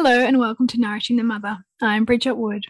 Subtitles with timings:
[0.00, 1.58] Hello, and welcome to Nourishing the Mother.
[1.82, 2.66] I'm Bridget Wood.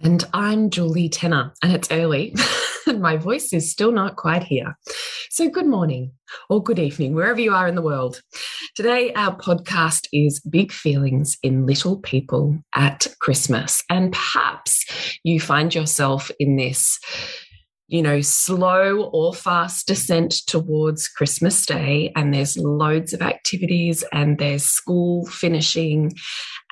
[0.00, 2.34] And I'm Julie Tenner, and it's early.
[2.86, 4.78] and my voice is still not quite here.
[5.28, 6.12] So, good morning
[6.48, 8.22] or good evening, wherever you are in the world.
[8.76, 13.84] Today, our podcast is Big Feelings in Little People at Christmas.
[13.90, 16.98] And perhaps you find yourself in this
[17.90, 22.12] you know, slow or fast descent towards Christmas Day.
[22.14, 26.12] And there's loads of activities, and there's school finishing,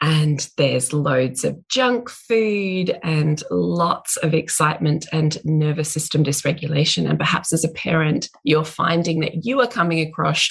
[0.01, 7.09] and there's loads of junk food, and lots of excitement and nervous system dysregulation.
[7.09, 10.49] And perhaps as a parent, you're finding that you are coming across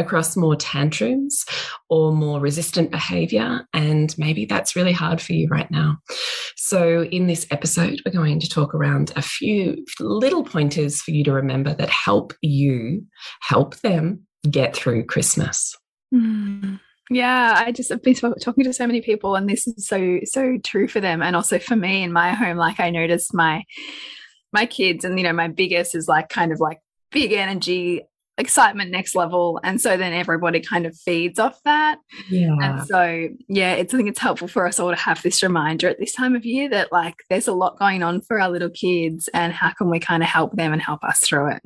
[0.00, 1.44] across more tantrums
[1.88, 3.66] or more resistant behavior.
[3.72, 5.98] And maybe that's really hard for you right now.
[6.56, 11.22] So, in this episode, we're going to talk around a few little pointers for you
[11.24, 13.06] to remember that help you
[13.42, 15.76] help them get through Christmas.
[16.12, 16.80] Mm.
[17.12, 20.58] Yeah, I just have been talking to so many people, and this is so so
[20.64, 22.56] true for them, and also for me in my home.
[22.56, 23.64] Like I noticed my
[24.52, 26.78] my kids, and you know, my biggest is like kind of like
[27.10, 28.02] big energy
[28.40, 33.28] excitement next level and so then everybody kind of feeds off that yeah and so
[33.48, 36.12] yeah it's i think it's helpful for us all to have this reminder at this
[36.12, 39.52] time of year that like there's a lot going on for our little kids and
[39.52, 41.62] how can we kind of help them and help us through it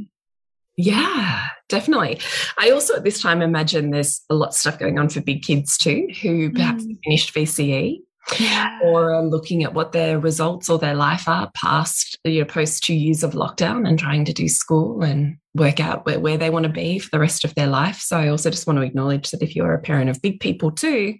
[0.76, 2.18] yeah, definitely.
[2.58, 5.42] I also at this time imagine there's a lot of stuff going on for big
[5.42, 6.98] kids too, who perhaps mm.
[7.04, 8.00] finished VCE
[8.38, 8.78] yeah.
[8.82, 12.82] or um, looking at what their results or their life are past, you know, post
[12.82, 16.50] two years of lockdown and trying to do school and work out where, where they
[16.50, 17.98] want to be for the rest of their life.
[17.98, 20.70] So I also just want to acknowledge that if you're a parent of big people
[20.70, 21.14] too,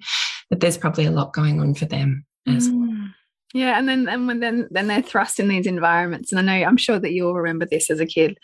[0.50, 2.78] that there's probably a lot going on for them as well.
[2.78, 3.10] Mm.
[3.54, 6.66] Yeah, and then and when then then they're thrust in these environments, and I know
[6.66, 8.36] I'm sure that you'll remember this as a kid,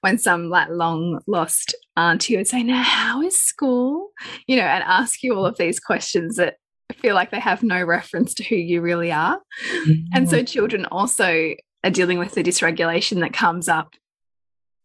[0.00, 4.10] when some like long lost auntie would say, "Now, how is school?"
[4.48, 6.56] You know, and ask you all of these questions that
[6.94, 9.40] feel like they have no reference to who you really are.
[9.86, 10.04] Mm.
[10.14, 11.54] And so children also
[11.84, 13.94] are dealing with the dysregulation that comes up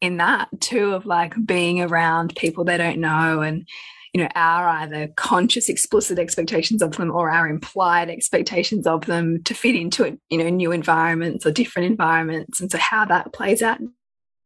[0.01, 3.67] in that too of like being around people they don't know and
[4.13, 9.41] you know our either conscious explicit expectations of them or our implied expectations of them
[9.43, 13.61] to fit into you know new environments or different environments and so how that plays
[13.61, 13.93] out in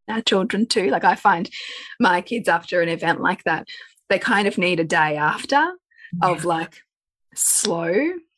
[0.09, 1.49] our children too like i find
[1.99, 3.65] my kids after an event like that
[4.09, 6.29] they kind of need a day after yeah.
[6.29, 6.81] of like
[7.35, 7.93] slow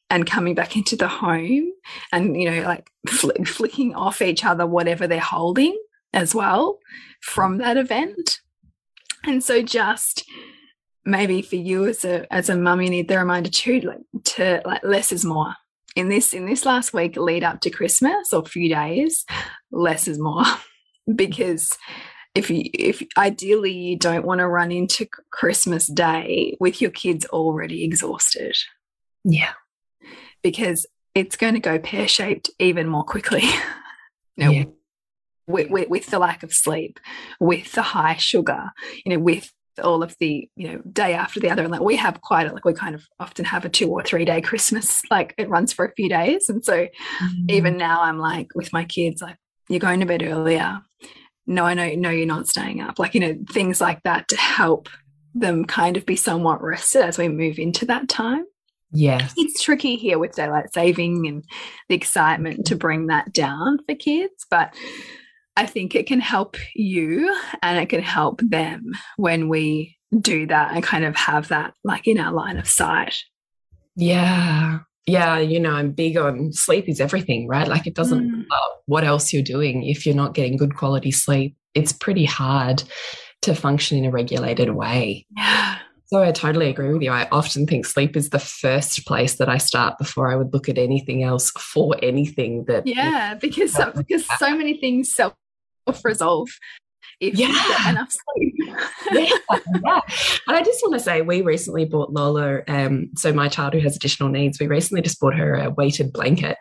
[0.09, 1.71] and coming back into the home
[2.11, 5.77] and you know like fl flicking off each other whatever they're holding
[6.13, 6.79] as well
[7.21, 8.39] from that event.
[9.25, 10.25] And so just
[11.05, 13.99] maybe for you as a as a mum, you need the reminder too, like
[14.35, 15.53] to like less is more.
[15.95, 19.25] In this in this last week lead up to Christmas or few days,
[19.71, 20.43] less is more.
[21.15, 21.77] because
[22.35, 27.25] if you if ideally you don't want to run into Christmas Day with your kids
[27.27, 28.55] already exhausted.
[29.23, 29.53] Yeah.
[30.41, 30.85] Because
[31.15, 33.43] it's going to go pear shaped even more quickly.
[34.35, 34.63] you yeah
[35.47, 36.99] with, with, with the lack of sleep,
[37.39, 38.71] with the high sugar,
[39.05, 39.51] you know, with
[39.83, 42.51] all of the you know day after the other and like we have quite a
[42.51, 45.71] like we kind of often have a two or three day christmas like it runs
[45.71, 47.51] for a few days and so mm -hmm.
[47.51, 49.37] even now i'm like with my kids like
[49.69, 50.81] you're going to bed earlier
[51.45, 54.35] no i know no you're not staying up like you know things like that to
[54.35, 54.89] help
[55.39, 58.45] them kind of be somewhat rested as we move into that time
[58.91, 61.43] yeah it's tricky here with daylight saving and
[61.89, 64.73] the excitement to bring that down for kids but
[65.57, 70.73] I think it can help you and it can help them when we do that
[70.73, 73.15] and kind of have that like in our line of sight.
[73.95, 74.79] Yeah.
[75.07, 77.67] Yeah, you know, I'm big on sleep is everything, right?
[77.67, 78.31] Like it doesn't mm.
[78.31, 81.55] matter what else you're doing if you're not getting good quality sleep.
[81.73, 82.83] It's pretty hard
[83.43, 85.25] to function in a regulated way.
[85.35, 85.77] Yeah.
[86.07, 87.11] So I totally agree with you.
[87.11, 90.69] I often think sleep is the first place that I start before I would look
[90.69, 95.33] at anything else for anything that Yeah, because so, because so many things self
[96.03, 96.47] resolve
[97.19, 97.47] if yeah.
[97.47, 98.53] you get enough sleep.
[99.11, 99.29] yeah,
[99.83, 99.99] yeah.
[100.47, 102.61] And I just want to say, we recently bought Lola.
[102.67, 106.13] Um, so my child who has additional needs, we recently just bought her a weighted
[106.13, 106.57] blanket,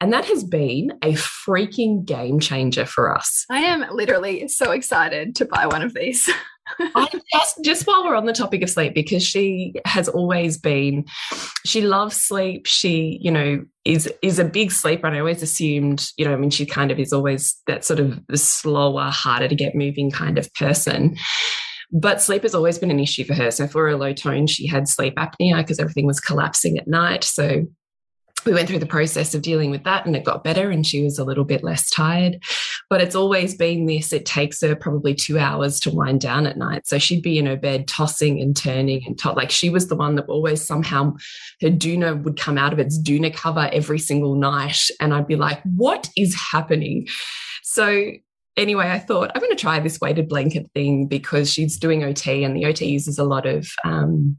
[0.00, 3.46] and that has been a freaking game changer for us.
[3.50, 6.28] I am literally so excited to buy one of these.
[7.32, 11.04] Just just while we're on the topic of sleep, because she has always been,
[11.64, 12.66] she loves sleep.
[12.66, 16.36] She, you know, is is a big sleeper, and I always assumed, you know, I
[16.36, 20.38] mean, she kind of is always that sort of slower, harder to get moving kind
[20.38, 21.16] of person.
[21.92, 23.50] But sleep has always been an issue for her.
[23.50, 27.22] So for a low tone, she had sleep apnea because everything was collapsing at night.
[27.22, 27.66] So
[28.46, 31.02] we went through the process of dealing with that and it got better and she
[31.02, 32.42] was a little bit less tired.
[32.92, 36.58] But it's always been this it takes her probably two hours to wind down at
[36.58, 36.86] night.
[36.86, 39.96] So she'd be in her bed tossing and turning and to- like she was the
[39.96, 41.14] one that always somehow
[41.62, 44.78] her doona would come out of its doona cover every single night.
[45.00, 47.08] And I'd be like, what is happening?
[47.62, 48.10] So
[48.58, 52.44] anyway, I thought I'm going to try this weighted blanket thing because she's doing OT
[52.44, 54.36] and the OT uses a lot of um,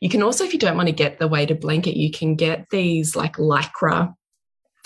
[0.00, 2.66] you can also, if you don't want to get the weighted blanket, you can get
[2.70, 4.12] these like lycra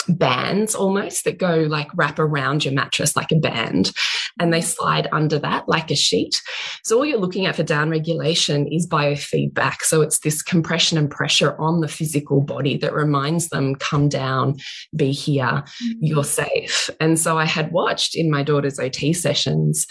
[0.09, 3.93] bands almost that go like wrap around your mattress like a band
[4.41, 6.43] and they slide under that like a sheet.
[6.83, 9.83] So all you're looking at for down regulation is biofeedback.
[9.83, 14.57] So it's this compression and pressure on the physical body that reminds them come down,
[14.95, 15.93] be here, mm-hmm.
[16.01, 16.91] you're safe.
[17.01, 19.87] And so I had watched in my daughter's OT sessions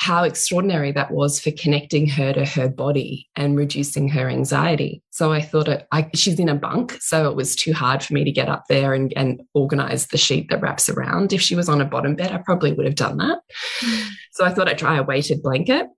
[0.00, 5.02] how extraordinary that was for connecting her to her body and reducing her anxiety.
[5.10, 8.14] So I thought it, I, she's in a bunk, so it was too hard for
[8.14, 11.32] me to get up there and, and organize the sheet that wraps around.
[11.32, 13.40] If she was on a bottom bed, I probably would have done that.
[13.80, 14.08] Mm.
[14.30, 15.88] So I thought I'd try a weighted blanket.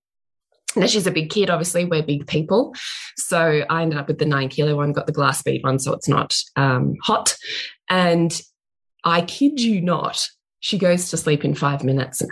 [0.77, 2.75] Now she's a big kid, obviously, we're big people.
[3.19, 5.93] So I ended up with the nine kilo one, got the glass bead one, so
[5.93, 7.37] it's not um, hot.
[7.91, 8.41] And
[9.05, 10.27] I kid you not,
[10.61, 12.29] she goes to sleep in five minutes now.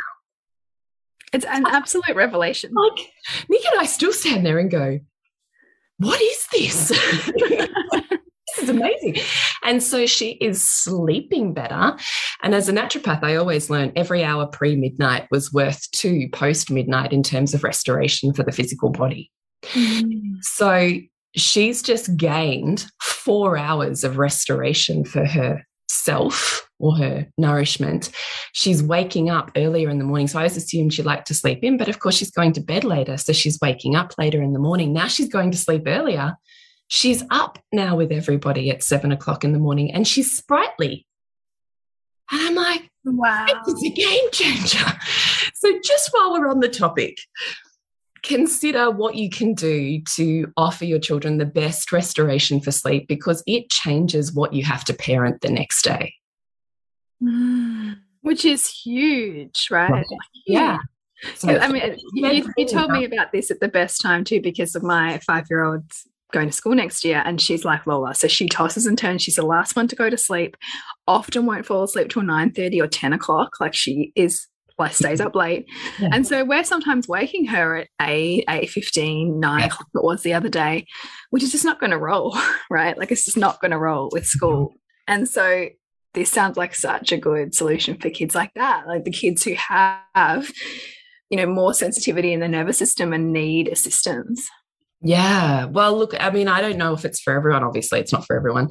[1.33, 2.73] It's an absolute revelation.
[2.75, 3.07] Like
[3.49, 5.01] Nick and I still stand there and go,
[5.99, 6.89] what is this?
[7.37, 9.17] this is amazing.
[9.65, 11.97] And so she is sleeping better.
[12.43, 16.71] And as a naturopath, I always learn every hour pre midnight was worth two post
[16.71, 19.31] midnight in terms of restoration for the physical body.
[19.73, 20.37] Mm.
[20.43, 20.93] So
[21.35, 25.25] she's just gained four hours of restoration for
[25.89, 28.11] herself or her nourishment,
[28.53, 30.29] she's waking up earlier in the morning.
[30.29, 32.61] So I always assumed she liked to sleep in, but of course she's going to
[32.61, 33.17] bed later.
[33.17, 34.93] So she's waking up later in the morning.
[34.93, 36.37] Now she's going to sleep earlier.
[36.89, 41.07] She's up now with everybody at seven o'clock in the morning and she's sprightly.
[42.31, 44.85] And I'm like, wow, it's a game changer.
[45.61, 47.19] So just while we're on the topic,
[48.23, 53.43] consider what you can do to offer your children the best restoration for sleep because
[53.47, 56.15] it changes what you have to parent the next day.
[57.23, 57.99] Mm.
[58.23, 59.91] Which is huge, right?
[59.91, 60.07] right.
[60.47, 60.79] Yeah.
[61.35, 64.77] So, I mean, you, you told me about this at the best time too, because
[64.77, 65.85] of my five year old
[66.33, 68.15] going to school next year and she's like Lola.
[68.15, 69.23] So she tosses and turns.
[69.23, 70.57] She's the last one to go to sleep,
[71.07, 73.55] often won't fall asleep till 9 30 or 10 o'clock.
[73.61, 74.47] Like she is
[74.79, 75.67] like stays up late.
[75.99, 76.11] Yeah.
[76.13, 80.35] And so we're sometimes waking her at 8, 8 15, 9 o'clock it was the
[80.35, 80.87] other day,
[81.31, 82.37] which is just not going to roll,
[82.71, 82.97] right?
[82.97, 84.37] Like it's just not going to roll with mm-hmm.
[84.37, 84.75] school.
[85.07, 85.69] And so
[86.15, 89.55] this sounds like such a good solution for kids like that, like the kids who
[89.55, 90.51] have,
[91.31, 94.49] you know, more sensitivity in the nervous system and need assistance.
[95.01, 95.67] Yeah.
[95.67, 97.63] Well, look, I mean, I don't know if it's for everyone.
[97.63, 98.71] Obviously, it's not for everyone.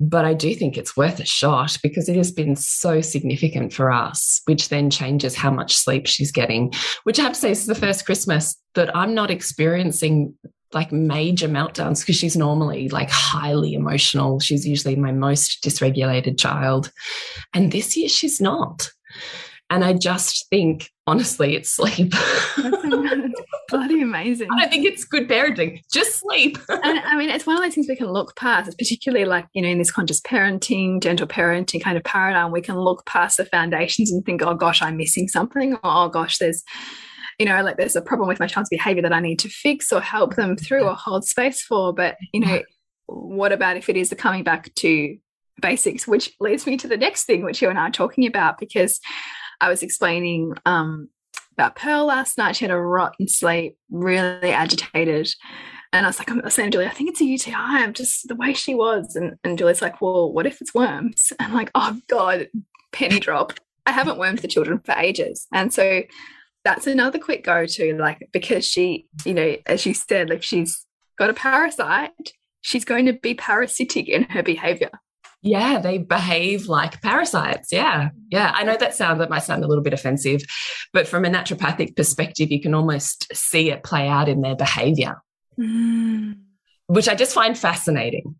[0.00, 3.90] But I do think it's worth a shot because it has been so significant for
[3.90, 6.72] us, which then changes how much sleep she's getting.
[7.02, 10.34] Which I have to say, is the first Christmas that I'm not experiencing
[10.72, 14.38] like major meltdowns because she's normally like highly emotional.
[14.38, 16.92] She's usually my most dysregulated child.
[17.54, 18.88] And this year she's not.
[19.70, 22.12] And I just think, honestly, it's sleep.
[23.68, 24.48] Bloody amazing.
[24.52, 25.82] I don't think it's good parenting.
[25.92, 26.58] Just sleep.
[26.68, 28.66] and I mean, it's one of those things we can look past.
[28.66, 32.62] It's particularly like, you know, in this conscious parenting, gentle parenting kind of paradigm, we
[32.62, 35.74] can look past the foundations and think, oh gosh, I'm missing something.
[35.74, 36.64] Or, oh gosh, there's
[37.38, 39.92] you know, like there's a problem with my child's behavior that I need to fix
[39.92, 41.92] or help them through or hold space for.
[41.92, 42.62] But, you know,
[43.06, 45.16] what about if it is the coming back to
[45.62, 48.58] basics, which leads me to the next thing, which you and I are talking about,
[48.58, 49.00] because
[49.60, 51.08] I was explaining um,
[51.58, 52.54] about Pearl last night.
[52.54, 55.28] She had a rotten sleep, really agitated.
[55.92, 57.54] And I was like, I'm saying Julie, I think it's a UTI.
[57.54, 59.16] I'm just the way she was.
[59.16, 61.32] And, and Julie's like, well, what if it's worms?
[61.38, 62.48] And I'm like, oh God,
[62.92, 63.54] penny drop.
[63.86, 65.46] I haven't wormed the children for ages.
[65.52, 66.02] And so
[66.64, 70.84] that's another quick go to, like, because she, you know, as you said, if she's
[71.18, 74.90] got a parasite, she's going to be parasitic in her behavior.
[75.42, 77.72] Yeah, they behave like parasites.
[77.72, 78.10] Yeah.
[78.28, 78.52] Yeah.
[78.54, 80.42] I know that sound that might sound a little bit offensive,
[80.92, 85.22] but from a naturopathic perspective, you can almost see it play out in their behavior,
[85.58, 86.36] mm.
[86.86, 88.34] which I just find fascinating.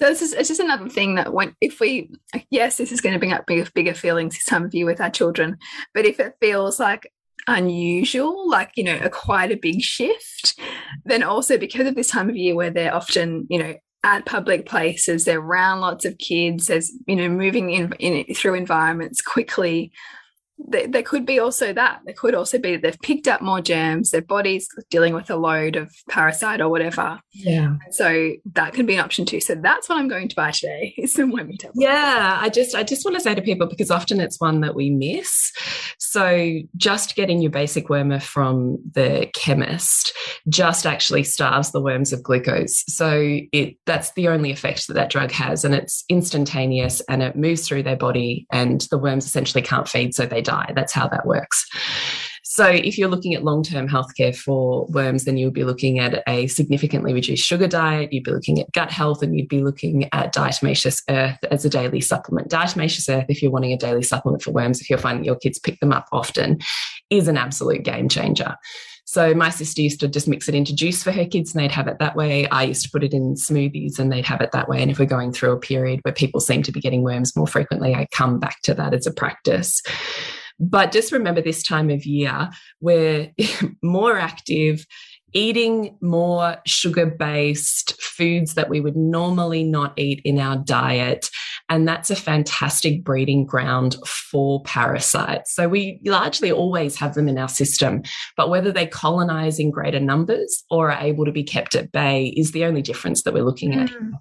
[0.00, 2.10] So this is it's just another thing that when if we
[2.50, 5.00] yes, this is going to bring up bigger bigger feelings this time of year with
[5.00, 5.56] our children,
[5.92, 7.12] but if it feels like
[7.46, 10.58] unusual, like you know, a quite a big shift,
[11.04, 14.66] then also because of this time of year where they're often you know at public
[14.66, 19.90] places, they're around lots of kids, there's you know moving in, in through environments quickly
[20.58, 22.00] there, there could be also that.
[22.04, 25.36] There could also be that they've picked up more germs, their body's dealing with a
[25.36, 27.20] load of parasite or whatever.
[27.32, 27.76] Yeah.
[27.90, 29.40] So that could be an option too.
[29.40, 31.78] So that's what I'm going to buy today is some wormy tablets.
[31.80, 32.38] Yeah.
[32.40, 34.90] I just I just want to say to people because often it's one that we
[34.90, 35.52] miss.
[35.98, 40.12] So just getting your basic wormer from the chemist
[40.48, 42.84] just actually starves the worms of glucose.
[42.88, 47.36] So it that's the only effect that that drug has and it's instantaneous and it
[47.36, 50.72] moves through their body and the worms essentially can't feed so they die.
[50.74, 51.66] That's how that works.
[52.46, 56.22] So, if you're looking at long term healthcare for worms, then you'll be looking at
[56.28, 60.08] a significantly reduced sugar diet, you'd be looking at gut health, and you'd be looking
[60.12, 62.50] at diatomaceous earth as a daily supplement.
[62.50, 65.58] Diatomaceous earth, if you're wanting a daily supplement for worms, if you're finding your kids
[65.58, 66.60] pick them up often,
[67.10, 68.54] is an absolute game changer.
[69.06, 71.72] So my sister used to just mix it into juice for her kids and they'd
[71.72, 72.48] have it that way.
[72.48, 74.80] I used to put it in smoothies and they'd have it that way.
[74.80, 77.46] And if we're going through a period where people seem to be getting worms more
[77.46, 79.82] frequently, I come back to that as a practice.
[80.60, 83.32] But just remember this time of year, we're
[83.82, 84.86] more active,
[85.32, 91.28] eating more sugar based foods that we would normally not eat in our diet.
[91.70, 95.54] And that's a fantastic breeding ground for parasites.
[95.54, 98.02] So we largely always have them in our system,
[98.36, 102.34] but whether they colonize in greater numbers or are able to be kept at bay
[102.36, 103.88] is the only difference that we're looking at.
[103.88, 104.12] Mm.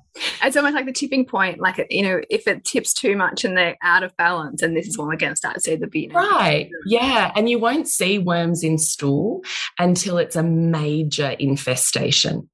[0.41, 3.57] It's almost like the tipping point, like, you know, if it tips too much and
[3.57, 5.89] they're out of balance, and this is when we're going to start to see the,
[5.93, 6.69] you right.
[6.85, 7.31] Yeah.
[7.35, 9.41] And you won't see worms in stool
[9.77, 12.49] until it's a major infestation.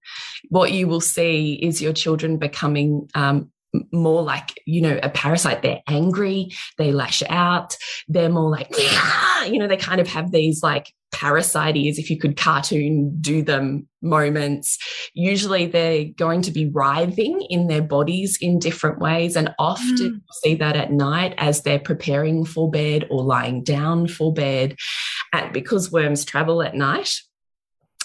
[0.50, 3.51] What you will see is your children becoming um,
[3.92, 5.62] more like you know a parasite.
[5.62, 6.52] They're angry.
[6.78, 7.76] They lash out.
[8.08, 8.74] They're more like
[9.48, 13.42] you know they kind of have these like parasite ears if you could cartoon do
[13.42, 14.78] them moments.
[15.14, 20.00] Usually they're going to be writhing in their bodies in different ways and often mm.
[20.00, 24.76] you see that at night as they're preparing for bed or lying down for bed.
[25.34, 27.20] And because worms travel at night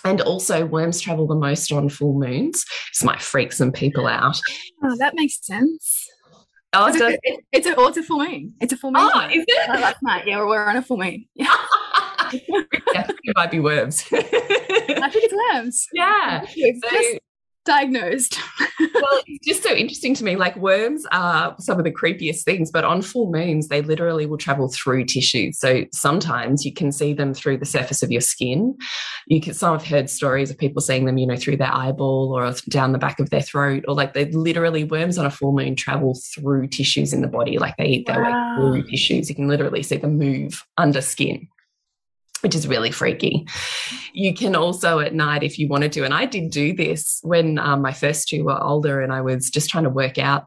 [0.05, 2.65] and also, worms travel the most on full moons.
[2.93, 4.39] This might freak some people out.
[4.83, 6.07] Oh, that makes sense.
[6.75, 7.17] Oh, it's, a,
[7.53, 8.55] it's, a, oh, it's a full moon.
[8.61, 9.09] It's a full moon.
[9.15, 9.71] Oh, is it?
[9.71, 10.27] Oh, last night.
[10.27, 11.25] Yeah, we're on a full moon.
[12.33, 12.41] Yeah.
[12.41, 14.05] it might be worms.
[14.11, 15.87] I think it's worms.
[15.93, 16.45] Yeah.
[16.47, 17.19] So,
[17.65, 18.39] diagnosed.
[18.81, 20.37] well, it's just so interesting to me.
[20.37, 24.39] Like worms are some of the creepiest things, but on full moons, they literally will
[24.39, 25.53] travel through tissue.
[25.53, 28.77] So sometimes you can see them through the surface of your skin.
[29.27, 32.33] You can, some have heard stories of people seeing them, you know, through their eyeball
[32.37, 35.53] or down the back of their throat, or like they literally worms on a full
[35.53, 37.59] moon travel through tissues in the body.
[37.59, 38.57] Like they eat their wow.
[38.57, 39.29] way through tissues.
[39.29, 41.49] You can literally see them move under skin
[42.45, 43.49] which is really freaky.
[44.13, 47.59] You can also at night, if you wanted to, and I did do this when
[47.59, 50.47] um, my first two were older and I was just trying to work out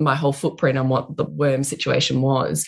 [0.00, 2.66] my whole footprint on what the worm situation was.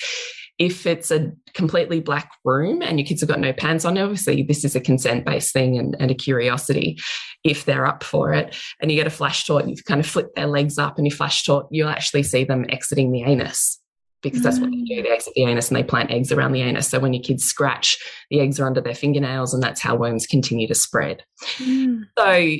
[0.58, 4.42] If it's a completely black room and your kids have got no pants on, obviously
[4.42, 6.98] this is a consent based thing and, and a curiosity
[7.44, 8.54] if they're up for it.
[8.82, 11.10] And you get a flash torch, you kind of flip their legs up and you
[11.10, 13.80] flash torch, you'll actually see them exiting the anus
[14.22, 15.02] because that's what they do.
[15.02, 16.88] They exit the anus and they plant eggs around the anus.
[16.88, 17.98] So when your kids scratch,
[18.30, 21.22] the eggs are under their fingernails, and that's how worms continue to spread.
[21.58, 22.04] Mm.
[22.18, 22.56] So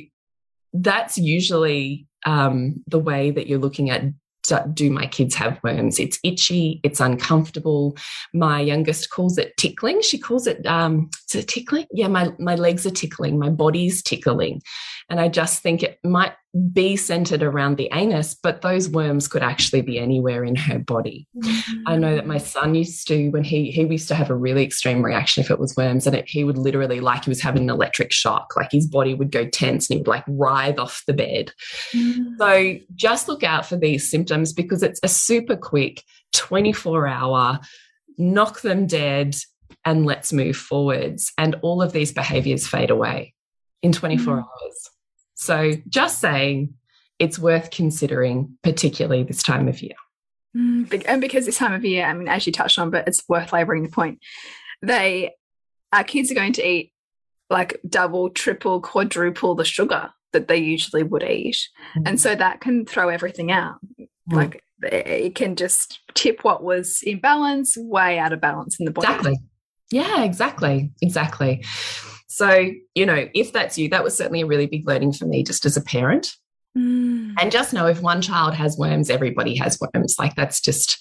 [0.73, 4.03] that's usually um, the way that you're looking at
[4.73, 5.99] do my kids have worms?
[5.99, 7.95] It's itchy, it's uncomfortable.
[8.33, 10.01] My youngest calls it tickling.
[10.01, 11.85] She calls it, um, is it tickling?
[11.91, 14.61] Yeah, my, my legs are tickling, my body's tickling.
[15.09, 16.33] And I just think it might
[16.73, 21.27] be centered around the anus, but those worms could actually be anywhere in her body.
[21.35, 21.81] Mm-hmm.
[21.85, 24.63] I know that my son used to, when he he used to have a really
[24.63, 27.63] extreme reaction if it was worms, and it, he would literally like he was having
[27.63, 31.03] an electric shock, like his body would go tense and he would like writhe off
[31.07, 31.51] the bed.
[31.93, 32.35] Mm-hmm.
[32.39, 37.59] So just look out for these symptoms because it's a super quick 24 hour
[38.19, 39.35] knock them dead,
[39.85, 41.31] and let's move forwards.
[41.37, 43.33] And all of these behaviors fade away
[43.81, 44.39] in 24 mm.
[44.39, 44.89] hours.
[45.39, 46.73] So just saying
[47.17, 49.95] it's worth considering, particularly this time of year.
[50.55, 53.23] Mm, and because this time of year, I mean, as you touched on, but it's
[53.29, 54.19] worth laboring the point,
[54.81, 55.31] they,
[55.93, 56.91] our kids are going to eat
[57.49, 61.69] like double, triple, quadruple the sugar that they usually would eat.
[61.95, 62.03] Mm.
[62.05, 63.77] And so that can throw everything out.
[63.97, 64.07] Mm.
[64.29, 68.91] Like it can just tip what was in balance way out of balance in the
[68.91, 69.07] body.
[69.07, 69.37] Exactly.
[69.89, 70.91] Yeah, exactly.
[71.01, 71.63] Exactly.
[72.31, 75.43] So, you know, if that's you, that was certainly a really big learning for me
[75.43, 76.35] just as a parent.
[76.77, 77.33] Mm.
[77.39, 80.15] And just know if one child has worms, everybody has worms.
[80.19, 80.99] Like that's just,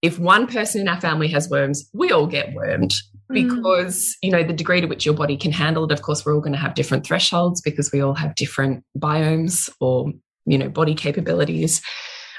[0.00, 2.94] if one person in our family has worms, we all get wormed
[3.30, 3.34] mm.
[3.34, 6.34] because, you know, the degree to which your body can handle it, of course, we're
[6.34, 10.12] all going to have different thresholds because we all have different biomes or,
[10.46, 11.82] you know, body capabilities.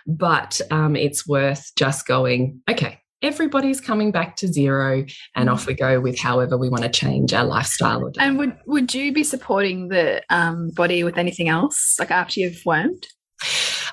[0.08, 5.06] But um, it's worth just going, okay, everybody's coming back to zero
[5.36, 8.12] and off we go with however we want to change our lifestyle.
[8.20, 12.62] and would, would you be supporting the um, body with anything else, like after you've
[12.66, 13.08] wormed?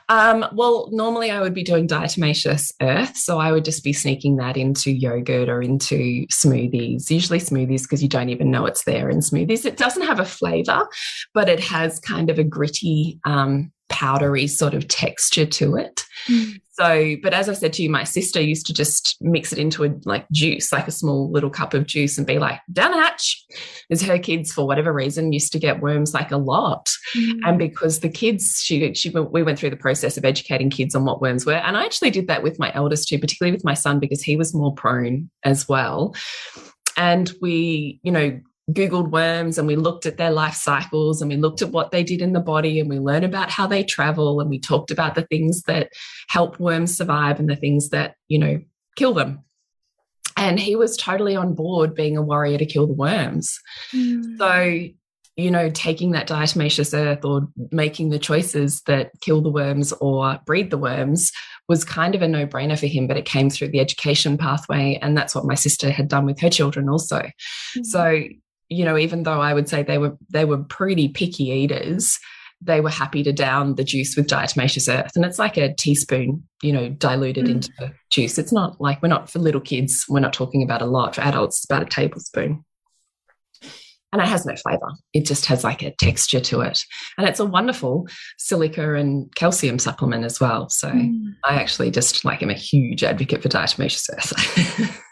[0.08, 3.16] Um, well, normally I would be doing diatomaceous earth.
[3.16, 8.02] So I would just be sneaking that into yogurt or into smoothies, usually smoothies because
[8.02, 9.64] you don't even know it's there in smoothies.
[9.64, 10.86] It doesn't have a flavor,
[11.34, 16.04] but it has kind of a gritty, um, powdery sort of texture to it.
[16.28, 16.60] Mm.
[16.74, 19.84] So, but as I said to you, my sister used to just mix it into
[19.84, 22.96] a like juice, like a small little cup of juice, and be like, down the
[22.96, 23.44] hatch.
[23.90, 26.90] As her kids, for whatever reason, used to get worms like a lot.
[27.14, 27.40] Mm.
[27.44, 31.04] And because the kids, she, she, we went through the process of educating kids on
[31.04, 31.52] what worms were.
[31.52, 34.36] And I actually did that with my eldest too, particularly with my son, because he
[34.36, 36.14] was more prone as well.
[36.96, 38.40] And we, you know,
[38.70, 42.04] Googled worms and we looked at their life cycles and we looked at what they
[42.04, 45.14] did in the body and we learned about how they travel and we talked about
[45.14, 45.92] the things that
[46.28, 48.60] help worms survive and the things that, you know,
[48.96, 49.40] kill them.
[50.36, 53.58] And he was totally on board being a warrior to kill the worms.
[53.92, 54.38] Mm.
[54.38, 54.94] So,
[55.36, 60.38] you know, taking that diatomaceous earth or making the choices that kill the worms or
[60.46, 61.32] breed the worms
[61.68, 64.98] was kind of a no brainer for him, but it came through the education pathway.
[65.02, 67.28] And that's what my sister had done with her children also.
[67.76, 67.84] Mm.
[67.84, 68.24] So,
[68.72, 72.18] you know, even though I would say they were they were pretty picky eaters,
[72.64, 75.12] they were happy to down the juice with diatomaceous earth.
[75.16, 77.50] And it's like a teaspoon, you know, diluted mm.
[77.52, 78.38] into the juice.
[78.38, 81.14] It's not like we're not for little kids, we're not talking about a lot.
[81.14, 82.64] For adults, it's about a tablespoon.
[84.12, 84.92] And it has no flavor.
[85.14, 86.84] It just has like a texture to it.
[87.16, 88.06] And it's a wonderful
[88.36, 90.68] silica and calcium supplement as well.
[90.68, 91.32] So mm.
[91.46, 95.02] I actually just like am a huge advocate for diatomaceous earth.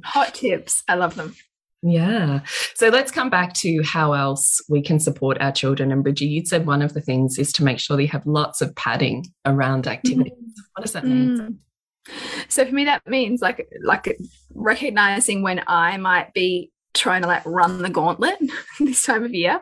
[0.04, 0.82] Hot tips.
[0.88, 1.36] I love them.
[1.82, 2.40] Yeah.
[2.74, 5.92] So let's come back to how else we can support our children.
[5.92, 8.60] And Bridgie, you said one of the things is to make sure they have lots
[8.60, 10.32] of padding around activities.
[10.32, 10.62] Mm.
[10.74, 11.38] What does that mean?
[11.38, 11.56] Mm.
[12.48, 14.16] So for me, that means like like
[14.54, 18.38] recognizing when I might be trying to like run the gauntlet
[18.80, 19.60] this time of year,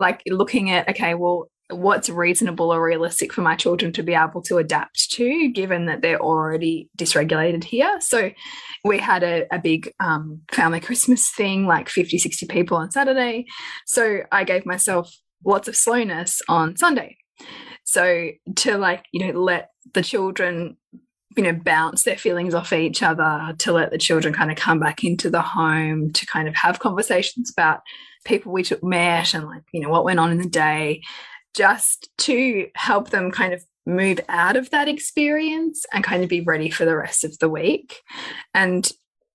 [0.00, 4.42] like looking at okay, well, what's reasonable or realistic for my children to be able
[4.42, 8.00] to adapt to, given that they're already dysregulated here.
[8.00, 8.30] So
[8.84, 13.46] we had a, a big um, family Christmas thing, like 50, 60 people on Saturday.
[13.86, 17.16] So I gave myself lots of slowness on Sunday.
[17.84, 20.76] So to like, you know, let the children
[21.36, 24.78] you know bounce their feelings off each other to let the children kind of come
[24.78, 27.80] back into the home to kind of have conversations about
[28.24, 31.02] people we took met and like you know what went on in the day
[31.54, 36.40] just to help them kind of move out of that experience and kind of be
[36.40, 38.00] ready for the rest of the week.
[38.54, 38.90] And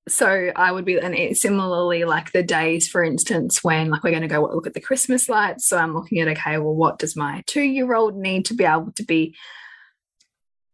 [0.08, 4.22] so I would be, and similarly, like the days, for instance, when like we're going
[4.22, 5.68] to go look at the Christmas lights.
[5.68, 8.64] So I'm looking at, okay, well, what does my two year old need to be
[8.64, 9.36] able to be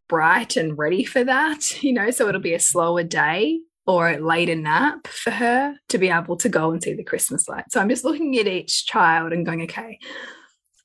[0.08, 1.74] bright and ready for that?
[1.84, 5.98] You know, so it'll be a slower day or a later nap for her to
[5.98, 7.74] be able to go and see the Christmas lights.
[7.74, 10.00] So I'm just looking at each child and going, okay,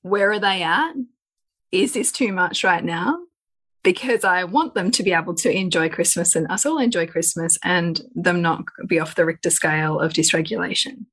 [0.03, 0.95] where are they at?
[1.73, 3.19] Is this too much right now?
[3.83, 7.59] Because I want them to be able to enjoy Christmas and us all enjoy Christmas
[7.63, 11.07] and them not be off the Richter scale of dysregulation.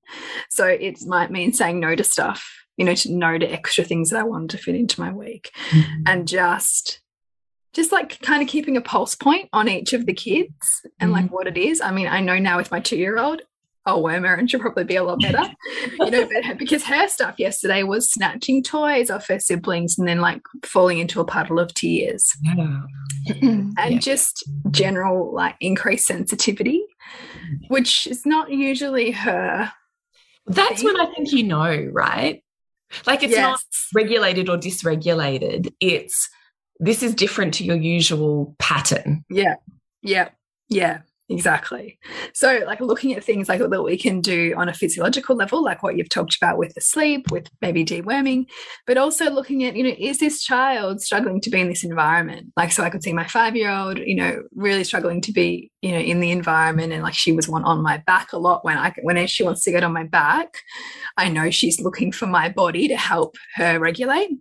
[0.49, 4.09] So it might mean saying no to stuff, you know, to no to extra things
[4.09, 6.03] that I wanted to fit into my week mm -hmm.
[6.05, 7.01] and just
[7.75, 11.25] just like kind of keeping a pulse point on each of the kids and like
[11.25, 11.35] mm-hmm.
[11.35, 11.81] what it is.
[11.81, 13.41] I mean, I know now with my two year old,
[13.85, 15.43] oh, well, Erin should probably be a lot better,
[15.99, 20.19] you know, but, because her stuff yesterday was snatching toys off her siblings and then
[20.21, 22.35] like falling into a puddle of tears.
[22.43, 22.81] Yeah.
[23.41, 23.99] and yeah.
[23.99, 26.83] just general like increased sensitivity,
[27.67, 29.71] which is not usually her.
[30.47, 30.85] That's thing.
[30.85, 32.43] when I think you know, right?
[33.05, 33.41] Like it's yes.
[33.41, 33.59] not
[33.93, 35.73] regulated or dysregulated.
[35.79, 36.29] It's
[36.79, 39.23] this is different to your usual pattern.
[39.29, 39.55] Yeah.
[40.01, 40.29] Yeah.
[40.69, 41.01] Yeah.
[41.29, 41.99] Exactly.
[42.33, 45.83] So, like looking at things like that we can do on a physiological level, like
[45.83, 48.45] what you've talked about with the sleep, with maybe deworming,
[48.85, 52.51] but also looking at, you know, is this child struggling to be in this environment?
[52.55, 55.71] Like, so I could see my five year old, you know, really struggling to be,
[55.81, 58.65] you know, in the environment, and like she was one on my back a lot
[58.65, 60.57] when I when she wants to get on my back.
[61.17, 64.31] I know she's looking for my body to help her regulate.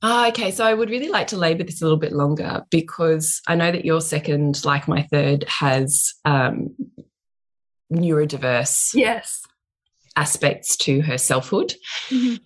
[0.00, 0.52] Oh, okay.
[0.52, 3.72] So I would really like to labour this a little bit longer because I know
[3.72, 6.76] that your second, like my third, has um,
[7.92, 9.42] neurodiverse yes
[10.14, 11.74] aspects to her selfhood.
[12.10, 12.38] Mm -hmm.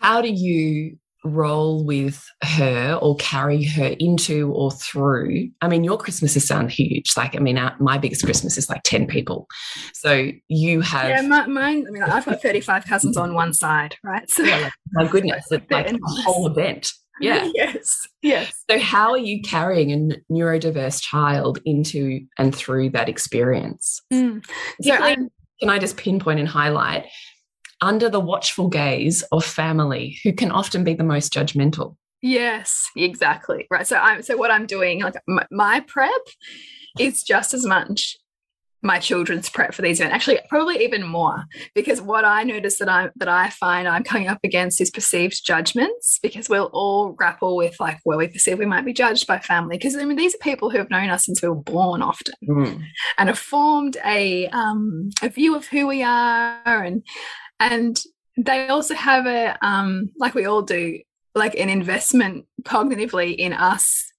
[0.00, 5.48] How do you roll with her or carry her into or through?
[5.60, 7.16] I mean, your Christmases sound huge.
[7.16, 9.46] Like, I mean, our, my biggest Christmas is like 10 people.
[9.94, 11.08] So you have.
[11.08, 14.28] Yeah, my, mine, I mean, I've got 35 cousins on one side, right?
[14.30, 16.92] So, yeah, like, my goodness, it's like a whole event.
[17.20, 17.50] Yeah.
[17.54, 18.08] yes.
[18.22, 18.64] Yes.
[18.70, 24.00] So, how are you carrying a neurodiverse child into and through that experience?
[24.12, 24.44] Mm.
[24.82, 24.96] So,
[25.60, 27.06] can I just pinpoint and highlight
[27.82, 31.96] under the watchful gaze of family who can often be the most judgmental?
[32.22, 33.66] Yes, exactly.
[33.70, 33.86] Right.
[33.86, 36.22] So, I'm so what I'm doing, like my, my prep
[36.98, 38.16] is just as much
[38.82, 42.88] my children's prep for these events actually probably even more because what i notice that
[42.88, 47.56] i that i find i'm coming up against is perceived judgments because we'll all grapple
[47.56, 50.34] with like where we perceive we might be judged by family because i mean these
[50.34, 52.82] are people who have known us since we were born often mm.
[53.18, 57.04] and have formed a um a view of who we are and
[57.70, 57.98] and
[58.36, 60.98] they also have a um like we all do
[61.34, 64.12] like an investment cognitively in us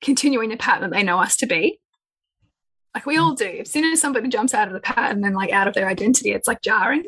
[0.00, 1.78] continuing the pattern that they know us to be
[2.94, 3.58] like we all do.
[3.60, 6.32] As soon as somebody jumps out of the pattern and like out of their identity,
[6.32, 7.04] it's like jarring.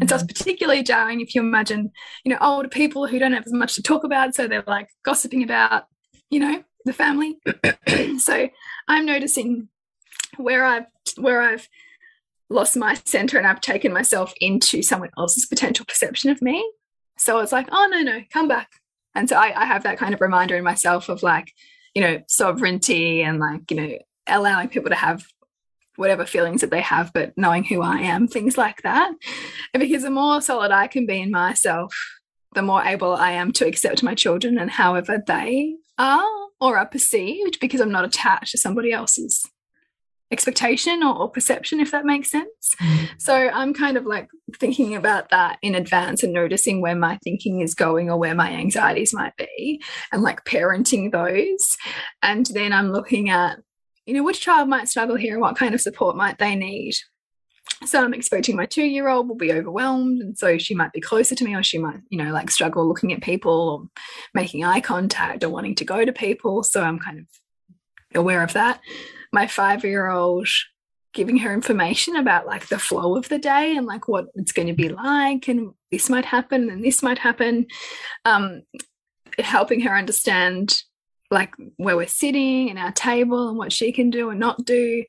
[0.00, 0.28] And so it's mm-hmm.
[0.28, 1.90] particularly jarring if you imagine,
[2.24, 4.34] you know, older people who don't have as much to talk about.
[4.34, 5.86] So they're like gossiping about,
[6.30, 7.36] you know, the family.
[8.18, 8.48] so
[8.86, 9.68] I'm noticing
[10.36, 11.68] where I've where I've
[12.50, 16.64] lost my center and I've taken myself into someone else's potential perception of me.
[17.16, 18.70] So it's like, oh no, no, come back.
[19.14, 21.52] And so I, I have that kind of reminder in myself of like,
[21.94, 25.24] you know, sovereignty and like, you know, allowing people to have
[25.96, 29.12] whatever feelings that they have, but knowing who I am, things like that.
[29.72, 31.94] And because the more solid I can be in myself,
[32.54, 36.24] the more able I am to accept my children and however they are
[36.60, 39.44] or are perceived, because I'm not attached to somebody else's
[40.30, 42.74] expectation or, or perception, if that makes sense.
[42.80, 43.08] Mm.
[43.18, 47.60] So I'm kind of like thinking about that in advance and noticing where my thinking
[47.60, 49.82] is going or where my anxieties might be
[50.12, 51.76] and like parenting those.
[52.22, 53.58] And then I'm looking at
[54.06, 56.94] you know, which child might struggle here and what kind of support might they need?
[57.86, 60.20] So I'm expecting my two year old will be overwhelmed.
[60.20, 62.86] And so she might be closer to me, or she might, you know, like struggle
[62.86, 66.62] looking at people or making eye contact or wanting to go to people.
[66.62, 67.26] So I'm kind of
[68.14, 68.80] aware of that.
[69.34, 70.48] My five year old,
[71.12, 74.68] giving her information about like the flow of the day and like what it's going
[74.68, 77.66] to be like, and this might happen and this might happen.
[78.24, 78.62] Um,
[79.38, 80.82] helping her understand
[81.30, 85.04] like where we're sitting and our table and what she can do and not do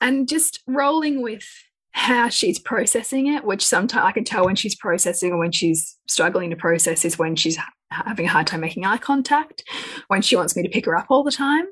[0.00, 1.44] and just rolling with
[1.90, 5.98] how she's processing it which sometimes i can tell when she's processing or when she's
[6.06, 7.58] struggling to process is when she's
[7.90, 9.64] having a hard time making eye contact
[10.08, 11.64] when she wants me to pick her up all the time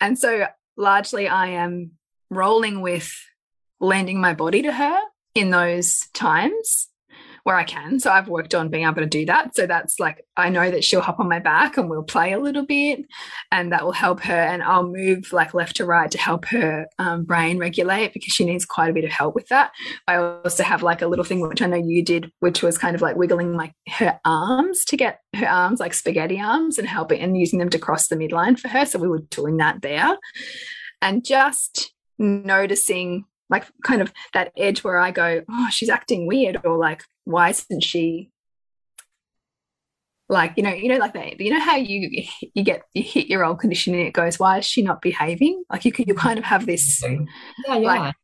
[0.00, 0.46] and so
[0.78, 1.90] largely i am
[2.30, 3.12] rolling with
[3.80, 4.98] lending my body to her
[5.34, 6.88] in those times
[7.48, 7.98] where I can.
[7.98, 9.56] So I've worked on being able to do that.
[9.56, 12.38] So that's like, I know that she'll hop on my back and we'll play a
[12.38, 13.06] little bit
[13.50, 14.34] and that will help her.
[14.34, 18.44] And I'll move like left to right to help her um, brain regulate because she
[18.44, 19.70] needs quite a bit of help with that.
[20.06, 22.94] I also have like a little thing, which I know you did, which was kind
[22.94, 27.22] of like wiggling like her arms to get her arms like spaghetti arms and helping
[27.22, 28.84] and using them to cross the midline for her.
[28.84, 30.18] So we were doing that there.
[31.00, 36.58] And just noticing like kind of that edge where I go, oh, she's acting weird,
[36.64, 38.30] or like, why isn't she
[40.30, 43.28] like you know you know like that you know how you you get you hit
[43.28, 45.62] your old condition and it goes why is she not behaving?
[45.70, 47.16] Like you can you kind of have this yeah,
[47.66, 47.76] yeah.
[47.76, 48.14] like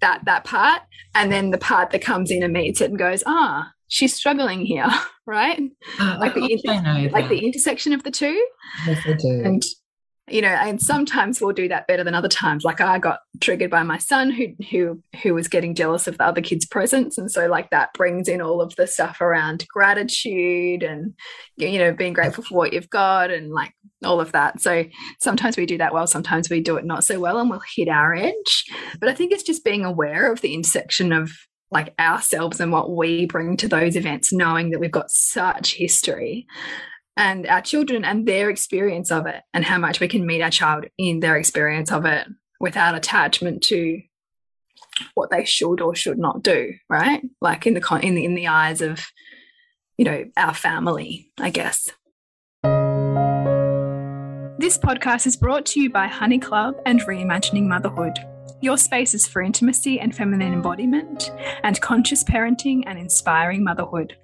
[0.00, 0.82] that that part
[1.14, 4.64] and then the part that comes in and meets it and goes ah she's struggling
[4.64, 4.88] here
[5.26, 5.60] right?
[6.00, 8.46] Uh, like the like the intersection of the two.
[8.86, 9.42] Yes I do.
[9.44, 9.62] And
[10.30, 12.64] you know and sometimes we'll do that better than other times.
[12.64, 16.24] Like i got triggered by my son who who who was getting jealous of the
[16.24, 17.18] other kids presents.
[17.18, 21.14] And so like that brings in all of the stuff around gratitude and
[21.56, 23.72] you know being grateful for what you've got and like
[24.04, 24.60] all of that.
[24.60, 24.84] So
[25.20, 27.88] sometimes we do that well sometimes we do it not so well and we'll hit
[27.88, 28.64] our edge.
[28.98, 31.32] But i think it's just being aware of the intersection of
[31.70, 36.46] like ourselves and what we bring to those events knowing that we've got such history
[37.16, 40.50] and our children and their experience of it and how much we can meet our
[40.50, 42.26] child in their experience of it
[42.60, 44.00] without attachment to
[45.14, 47.22] what they should or should not do, right?
[47.40, 49.00] Like in the in the, in the eyes of
[49.96, 51.90] you know our family, I guess.
[54.60, 58.18] This podcast is brought to you by Honey Club and Reimagining Motherhood.
[58.60, 64.16] Your spaces for intimacy and feminine embodiment, and conscious parenting and inspiring motherhood.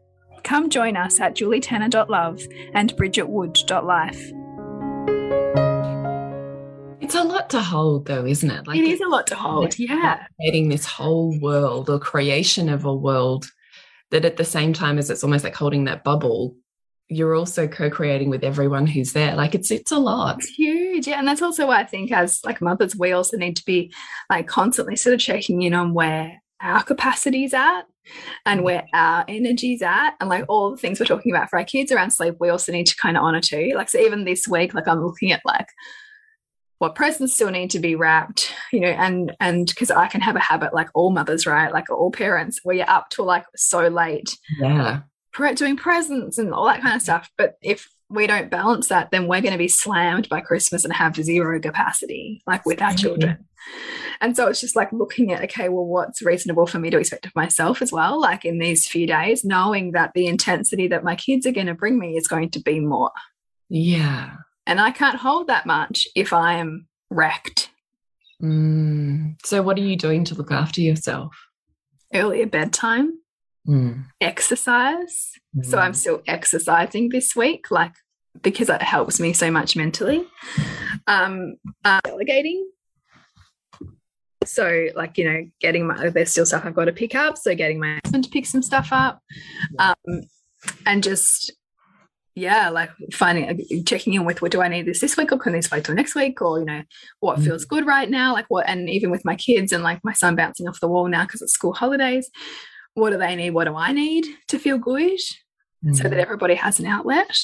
[0.46, 2.40] Come join us at julietenner.love
[2.72, 4.32] and bridgetwood.life.
[7.00, 8.64] It's a lot to hold, though, isn't it?
[8.64, 9.76] Like it is a lot to hold.
[9.76, 13.50] Yeah, creating this whole world or creation of a world
[14.12, 16.54] that, at the same time as it's almost like holding that bubble,
[17.08, 19.34] you're also co-creating with everyone who's there.
[19.34, 20.38] Like it's it's a lot.
[20.38, 21.18] It's huge, yeah.
[21.18, 23.92] And that's also why I think as like mothers, we also need to be
[24.30, 27.82] like constantly sort of checking in on where our capacity's at
[28.44, 28.64] and mm-hmm.
[28.64, 31.92] where our energy's at and like all the things we're talking about for our kids
[31.92, 33.72] around sleep we also need to kind of honor too.
[33.74, 35.68] Like so even this week like i'm looking at like
[36.78, 40.36] what presents still need to be wrapped you know and and because i can have
[40.36, 43.88] a habit like all mothers right like all parents where you're up till like so
[43.88, 45.00] late yeah.
[45.54, 47.30] doing presents and all that kind of stuff.
[47.36, 50.92] But if we don't balance that then we're going to be slammed by christmas and
[50.92, 53.38] have zero capacity like with our children
[54.20, 57.26] and so it's just like looking at okay well what's reasonable for me to expect
[57.26, 61.16] of myself as well like in these few days knowing that the intensity that my
[61.16, 63.10] kids are going to bring me is going to be more
[63.68, 67.70] yeah and I can't hold that much if I am wrecked.
[68.42, 69.36] Mm.
[69.44, 71.34] So, what are you doing to look after yourself?
[72.12, 73.18] Earlier bedtime,
[73.66, 74.04] mm.
[74.20, 75.32] exercise.
[75.56, 75.66] Mm.
[75.66, 75.96] So, I'm mm.
[75.96, 77.92] still exercising this week, like
[78.42, 80.26] because it helps me so much mentally.
[81.06, 82.68] Um, uh, delegating.
[84.44, 87.36] So, like, you know, getting my, there's still stuff I've got to pick up.
[87.36, 89.20] So, getting my husband to pick some stuff up.
[89.78, 89.94] Um,
[90.84, 91.52] and just
[92.36, 95.54] yeah, like finding checking in with what do I need this this week or can
[95.54, 96.82] this wait till next week or you know
[97.20, 97.68] what feels mm.
[97.68, 100.68] good right now, like what and even with my kids and like my son bouncing
[100.68, 102.30] off the wall now because it's school holidays,
[102.96, 103.50] what do they need?
[103.50, 105.20] What do I need to feel good,
[105.84, 105.94] mm.
[105.94, 106.22] so that mm.
[106.22, 107.38] everybody has an outlet.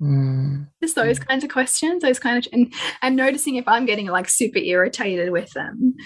[0.00, 0.68] Mm.
[0.80, 1.26] Just those mm.
[1.26, 2.72] kinds of questions, those kind of and
[3.02, 5.96] and noticing if I'm getting like super irritated with them.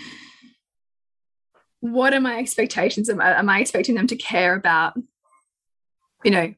[1.80, 3.10] What are my expectations?
[3.10, 4.94] Am I, am I expecting them to care about,
[6.24, 6.54] you know,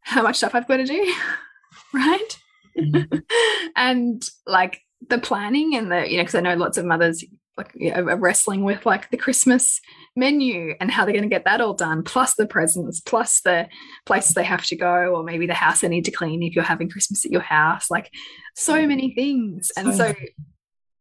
[0.00, 1.14] how much stuff I've got to do,
[1.94, 2.38] right?
[2.78, 3.18] Mm-hmm.
[3.76, 7.24] and like the planning and the, you know, because I know lots of mothers
[7.56, 9.80] like you know, are wrestling with like the Christmas
[10.16, 13.68] menu and how they're going to get that all done, plus the presents, plus the
[14.06, 16.64] places they have to go, or maybe the house they need to clean if you're
[16.64, 18.10] having Christmas at your house, like
[18.54, 19.70] so many things.
[19.76, 20.14] And so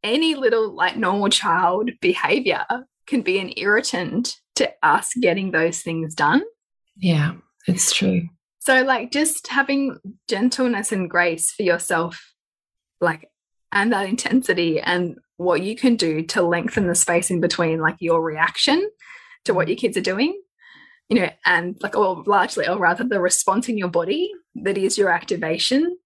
[0.03, 2.65] any little like normal child behavior
[3.07, 6.43] can be an irritant to us getting those things done.
[6.97, 7.33] Yeah,
[7.67, 8.29] it's true.
[8.59, 9.97] So, like, just having
[10.29, 12.33] gentleness and grace for yourself,
[13.01, 13.29] like,
[13.73, 17.97] and that intensity, and what you can do to lengthen the space in between, like,
[17.99, 18.89] your reaction
[19.45, 20.39] to what your kids are doing,
[21.09, 24.97] you know, and like, or largely, or rather, the response in your body that is
[24.97, 25.97] your activation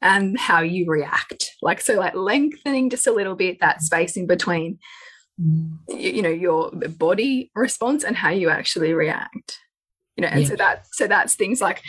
[0.00, 1.50] and how you react.
[1.62, 4.78] Like, so, like, lengthening just a little bit that space in between,
[5.40, 5.76] mm.
[5.88, 9.58] you, you know, your body response and how you actually react
[10.18, 10.48] you know and yeah.
[10.48, 11.82] so that so that's things like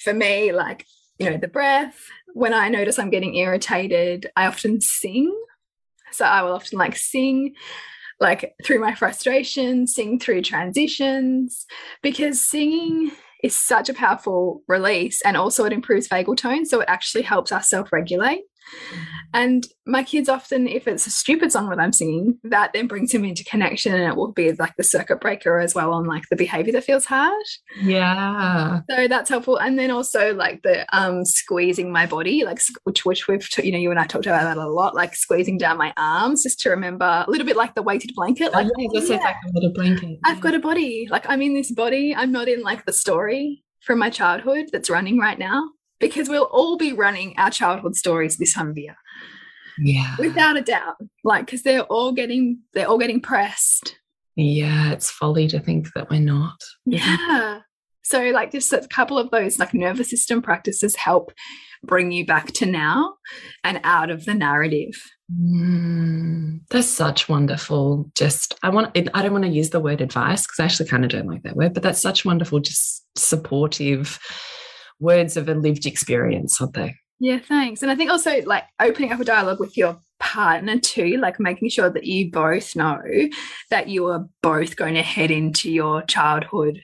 [0.00, 0.86] for me like
[1.18, 1.96] you know the breath
[2.32, 5.32] when i notice i'm getting irritated i often sing
[6.10, 7.54] so i will often like sing
[8.20, 11.66] like through my frustration sing through transitions
[12.02, 13.10] because singing
[13.42, 17.52] is such a powerful release and also it improves vagal tone so it actually helps
[17.52, 18.42] us self-regulate
[19.32, 23.12] and my kids often, if it's a stupid song that I'm singing, that then brings
[23.12, 26.24] him into connection and it will be like the circuit breaker as well on like
[26.30, 27.44] the behavior that feels hard.
[27.82, 28.80] Yeah.
[28.90, 29.58] So that's helpful.
[29.58, 33.78] And then also like the um squeezing my body, like which which we've you know,
[33.78, 36.70] you and I talked about that a lot, like squeezing down my arms just to
[36.70, 38.52] remember a little bit like the weighted blanket.
[38.52, 40.18] Like, oh, yeah, like a little blanket.
[40.24, 41.08] I've got a body.
[41.10, 42.14] Like I'm in this body.
[42.14, 45.68] I'm not in like the story from my childhood that's running right now
[46.00, 48.96] because we'll all be running our childhood stories this time of year.
[49.78, 50.16] Yeah.
[50.18, 50.96] Without a doubt.
[51.24, 53.96] Like, because they're all getting they're all getting pressed.
[54.36, 56.60] Yeah, it's folly to think that we're not.
[56.86, 57.60] Yeah.
[58.02, 61.32] So like just a couple of those like nervous system practices help
[61.82, 63.14] bring you back to now
[63.62, 65.02] and out of the narrative.
[65.32, 68.10] Mm, that's such wonderful.
[68.14, 68.96] Just I want.
[68.96, 71.44] I don't want to use the word advice because I actually kind of don't like
[71.44, 71.72] that word.
[71.72, 74.18] But that's such wonderful, just supportive
[75.00, 76.96] words of a lived experience, aren't they?
[77.20, 77.82] Yeah, thanks.
[77.82, 81.68] And I think also like opening up a dialogue with your partner too, like making
[81.68, 83.00] sure that you both know
[83.70, 86.82] that you are both going to head into your childhood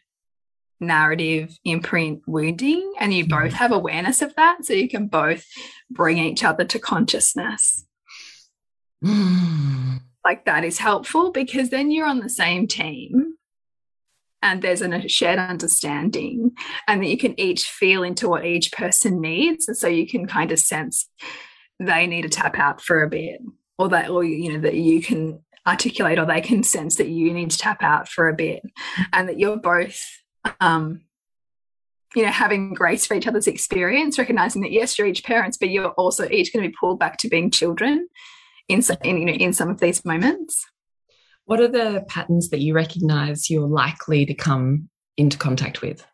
[0.78, 3.54] narrative imprint wounding and you both mm-hmm.
[3.56, 5.44] have awareness of that so you can both
[5.90, 7.86] bring each other to consciousness.
[9.02, 10.00] Mm.
[10.26, 13.29] like that is helpful because then you're on the same team
[14.42, 16.52] and there's a shared understanding
[16.88, 20.26] and that you can each feel into what each person needs and so you can
[20.26, 21.08] kind of sense
[21.78, 23.40] they need to tap out for a bit
[23.78, 27.32] or that or you know that you can articulate or they can sense that you
[27.32, 28.62] need to tap out for a bit
[29.12, 30.02] and that you're both
[30.60, 31.00] um
[32.14, 35.70] you know having grace for each other's experience recognizing that yes you're each parents but
[35.70, 38.08] you're also each going to be pulled back to being children
[38.68, 40.66] in, in you know in some of these moments
[41.50, 46.06] what are the patterns that you recognize you're likely to come into contact with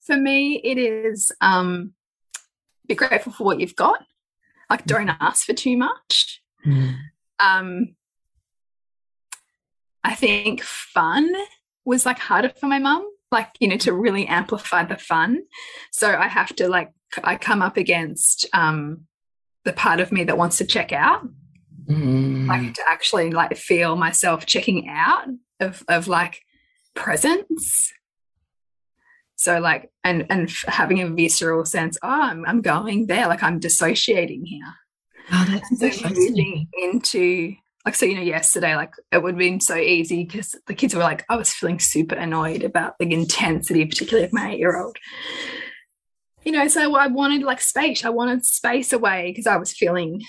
[0.00, 1.92] for me it is um
[2.86, 4.02] be grateful for what you've got
[4.70, 6.94] like don't ask for too much mm.
[7.38, 7.94] um
[10.04, 11.30] I think fun
[11.84, 15.42] was like harder for my mum, like, you know, to really amplify the fun.
[15.92, 16.92] So I have to like,
[17.22, 19.02] I come up against um,
[19.64, 21.28] the part of me that wants to check out.
[21.88, 22.46] Mm.
[22.46, 25.26] Like to actually like feel myself checking out
[25.60, 26.42] of, of like
[26.94, 27.92] presence.
[29.36, 33.58] So like, and, and having a visceral sense, oh, I'm, I'm going there, like I'm
[33.58, 34.74] dissociating here.
[35.32, 39.60] Oh, that's so moving into like so you know yesterday like it would have been
[39.60, 43.84] so easy because the kids were like i was feeling super annoyed about the intensity
[43.86, 44.96] particularly of my eight year old
[46.44, 50.22] you know so i wanted like space i wanted space away because i was feeling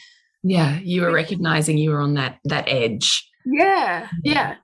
[0.44, 3.28] yeah you were recognizing you were on that that edge.
[3.46, 4.56] Yeah yeah.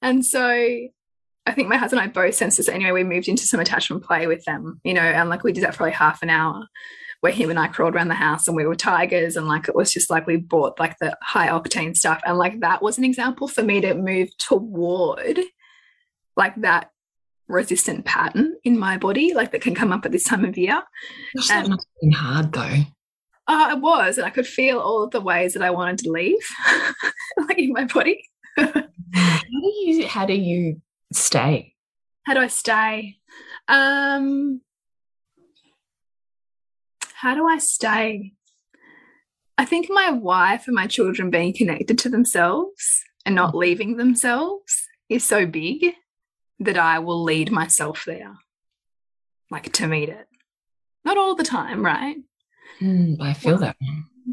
[0.00, 2.92] and so i think my husband and i both sensed this anyway.
[2.92, 5.74] We moved into some attachment play with them you know and like we did that
[5.74, 6.66] for like half an hour
[7.22, 9.76] where him and I crawled around the house and we were tigers and like it
[9.76, 12.20] was just like we bought like the high octane stuff.
[12.26, 15.38] And like that was an example for me to move toward
[16.36, 16.90] like that
[17.46, 20.82] resistant pattern in my body like that can come up at this time of year.
[21.36, 22.78] Gosh, that must have been hard though.
[23.46, 26.10] Uh, it was, and I could feel all of the ways that I wanted to
[26.10, 26.46] leave,
[27.36, 28.28] like in my body.
[28.56, 30.06] how do you?
[30.06, 30.80] How do you
[31.12, 31.74] stay?
[32.24, 33.16] How do I stay?
[33.66, 34.60] Um,
[37.14, 38.32] how do I stay?
[39.58, 44.88] I think my wife and my children being connected to themselves and not leaving themselves
[45.08, 45.94] is so big
[46.58, 48.34] that I will lead myself there,
[49.50, 50.26] like to meet it.
[51.04, 52.16] Not all the time, right?
[52.82, 53.76] Mm, I feel that.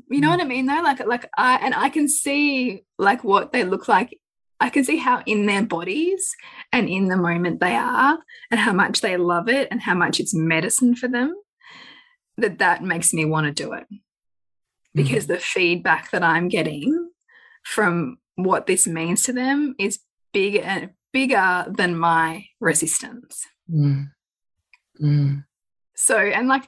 [0.09, 0.81] You know what I mean, though.
[0.81, 4.17] Like, like I and I can see like what they look like.
[4.59, 6.35] I can see how in their bodies
[6.73, 8.19] and in the moment they are,
[8.51, 11.33] and how much they love it, and how much it's medicine for them
[12.37, 13.85] that that makes me want to do it
[14.93, 15.29] because mm.
[15.29, 17.09] the feedback that I'm getting
[17.63, 19.99] from what this means to them is
[20.33, 23.45] bigger and bigger than my resistance.
[23.71, 24.11] Mm.
[25.01, 25.45] Mm.
[25.95, 26.63] So, and like,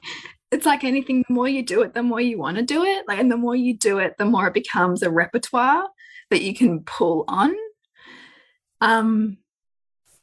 [0.52, 3.08] it's like anything, the more you do it, the more you want to do it.
[3.08, 5.88] Like, and the more you do it, the more it becomes a repertoire
[6.30, 7.54] that you can pull on.
[8.82, 9.38] Um,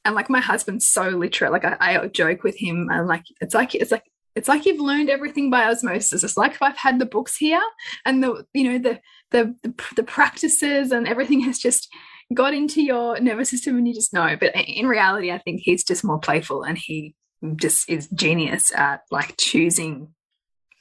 [0.06, 1.52] and like my husband's so literate.
[1.52, 4.04] Like I, I joke with him, and like it's like it's like
[4.36, 7.62] it's like you've learned everything by osmosis it's like if i've had the books here
[8.06, 9.00] and the you know the
[9.32, 11.90] the the, the practices and everything has just
[12.34, 15.84] got into your nervous system and you just know but in reality i think he's
[15.84, 17.16] just more playful and he
[17.56, 20.14] just is genius at like choosing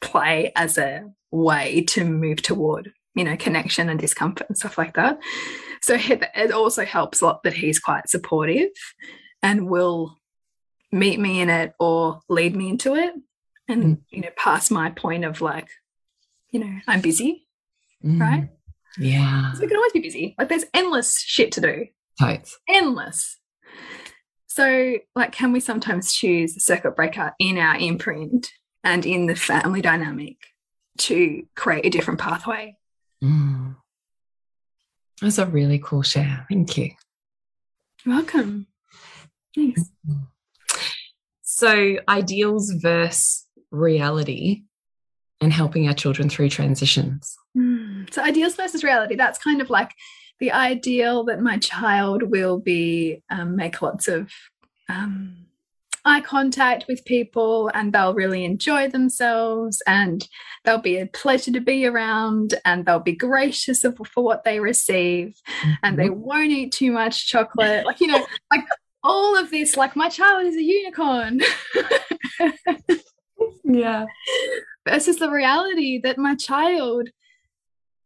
[0.00, 4.94] play as a way to move toward you know connection and discomfort and stuff like
[4.94, 5.18] that.
[5.82, 8.70] So it also helps a lot that he's quite supportive
[9.42, 10.16] and will
[10.90, 13.12] meet me in it or lead me into it
[13.68, 14.00] and mm.
[14.10, 15.68] you know past my point of like
[16.50, 17.46] you know i'm busy
[18.04, 18.20] mm.
[18.20, 18.48] right?
[18.98, 19.52] Yeah.
[19.52, 20.34] So we can always be busy.
[20.38, 21.86] Like there's endless shit to do.
[22.20, 23.38] Right endless.
[24.46, 28.50] So like can we sometimes choose the circuit breaker in our imprint
[28.88, 30.36] and in the family dynamic
[30.96, 32.76] to create a different pathway
[33.22, 33.76] mm.
[35.20, 36.90] that's a really cool share thank you
[38.04, 38.66] You're welcome
[39.54, 39.82] thanks
[41.42, 44.62] so ideals versus reality
[45.40, 47.36] and helping our children through transitions.
[47.56, 48.12] Mm.
[48.12, 49.92] So, ideals versus reality, that's kind of like
[50.40, 54.30] the ideal that my child will be, um, make lots of
[54.88, 55.47] um,
[56.08, 60.26] eye contact with people and they'll really enjoy themselves and
[60.64, 64.58] they'll be a pleasure to be around and they'll be gracious of, for what they
[64.60, 65.76] receive mm -hmm.
[65.82, 66.28] and they mm-hmm.
[66.28, 67.86] won't eat too much chocolate.
[67.86, 68.66] Like, you know, like
[69.02, 71.34] all of this, like my child is a unicorn.
[73.82, 74.06] yeah.
[74.88, 77.08] Versus the reality that my child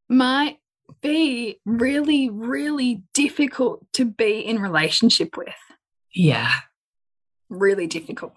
[0.08, 0.58] might
[1.00, 5.54] be really, really difficult to be in relationship with.
[6.14, 6.52] Yeah.
[7.52, 8.32] Really difficult.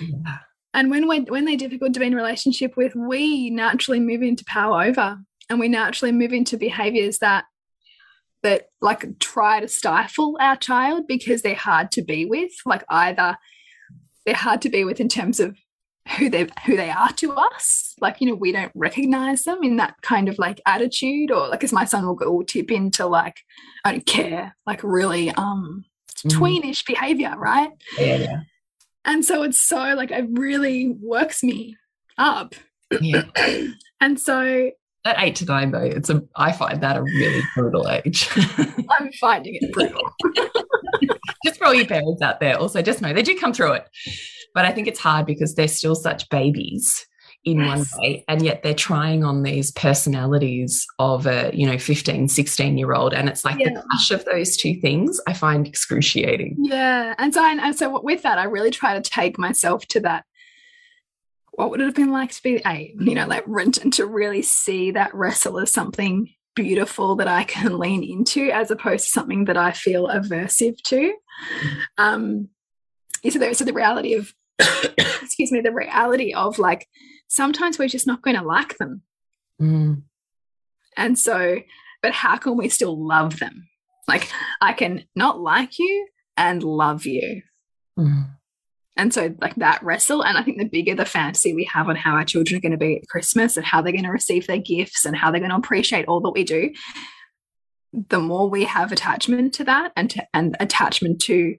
[0.00, 0.38] Yeah.
[0.72, 4.44] And when we're, when they're difficult to be in relationship with, we naturally move into
[4.46, 5.18] power over
[5.50, 7.44] and we naturally move into behaviors that
[8.42, 13.36] that like try to stifle our child because they're hard to be with like either
[14.24, 15.58] they're hard to be with in terms of
[16.16, 19.76] who they who they are to us like you know we don't recognize them in
[19.76, 23.06] that kind of like attitude or like as my son will go will tip into
[23.06, 23.36] like
[23.84, 25.84] i don't care like really um.
[26.18, 26.30] Mm.
[26.30, 27.70] tweenish behavior right?
[27.98, 28.40] Yeah, yeah.
[29.04, 31.76] And so it's so like it really works me
[32.18, 32.54] up.
[33.00, 33.24] Yeah.
[34.02, 34.70] And so
[35.04, 38.30] at eight to nine though it's a i find that a really brutal age.
[38.36, 40.10] I'm finding it brutal.
[41.44, 43.88] Just for all you parents out there also just know they do come through it.
[44.54, 47.06] But i think it's hard because they're still such babies
[47.44, 47.66] in yes.
[47.66, 52.76] one way and yet they're trying on these personalities of a you know 15 16
[52.76, 53.72] year old and it's like yeah.
[53.72, 58.22] the clash of those two things i find excruciating yeah and so and so with
[58.22, 60.24] that i really try to take myself to that
[61.52, 64.42] what would it have been like to be eight you know like and to really
[64.42, 69.46] see that wrestle as something beautiful that i can lean into as opposed to something
[69.46, 71.14] that i feel aversive to
[71.96, 72.48] um
[73.28, 74.34] so there's so the reality of
[75.22, 76.86] excuse me the reality of like
[77.30, 79.02] sometimes we're just not going to like them.
[79.62, 80.02] Mm.
[80.96, 81.60] And so,
[82.02, 83.68] but how can we still love them?
[84.06, 84.28] Like,
[84.60, 87.42] I can not like you and love you.
[87.98, 88.30] Mm.
[88.96, 91.96] And so, like that wrestle, and I think the bigger the fantasy we have on
[91.96, 94.46] how our children are going to be at Christmas and how they're going to receive
[94.46, 96.72] their gifts and how they're going to appreciate all that we do,
[98.08, 101.56] the more we have attachment to that and to, and attachment to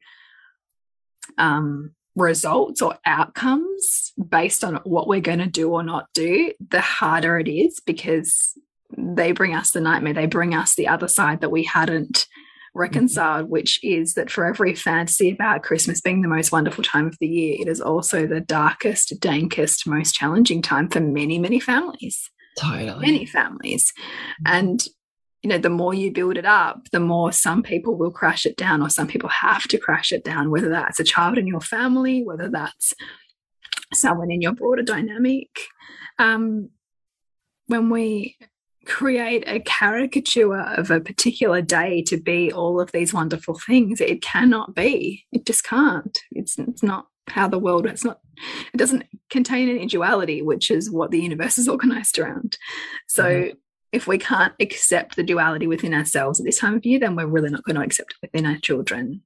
[1.38, 6.82] um, results or outcomes based on what we're going to do or not do, the
[6.82, 8.58] harder it is because
[8.98, 10.14] they bring us the nightmare.
[10.14, 12.28] They bring us the other side that we hadn't
[12.74, 13.52] reconciled, mm-hmm.
[13.52, 17.28] which is that for every fantasy about Christmas being the most wonderful time of the
[17.28, 22.30] year, it is also the darkest, dankest, most challenging time for many, many families.
[22.58, 23.06] Totally.
[23.06, 23.92] Many families.
[24.46, 24.54] Mm-hmm.
[24.54, 24.88] And
[25.44, 28.58] you know, the more you build it up, the more some people will crash it
[28.58, 31.62] down, or some people have to crash it down, whether that's a child in your
[31.62, 32.94] family, whether that's
[33.94, 35.50] someone in your broader dynamic.
[36.20, 36.70] Um,
[37.68, 38.38] when we
[38.86, 44.22] create a caricature of a particular day to be all of these wonderful things, it
[44.22, 45.26] cannot be.
[45.32, 46.20] It just can't.
[46.32, 48.20] It's, it's not how the world it's not
[48.74, 52.58] it doesn't contain any duality which is what the universe is organized around
[53.08, 53.61] so mm -hmm
[53.92, 57.26] if we can't accept the duality within ourselves at this time of year, then we're
[57.28, 59.22] really not going to accept it within our children.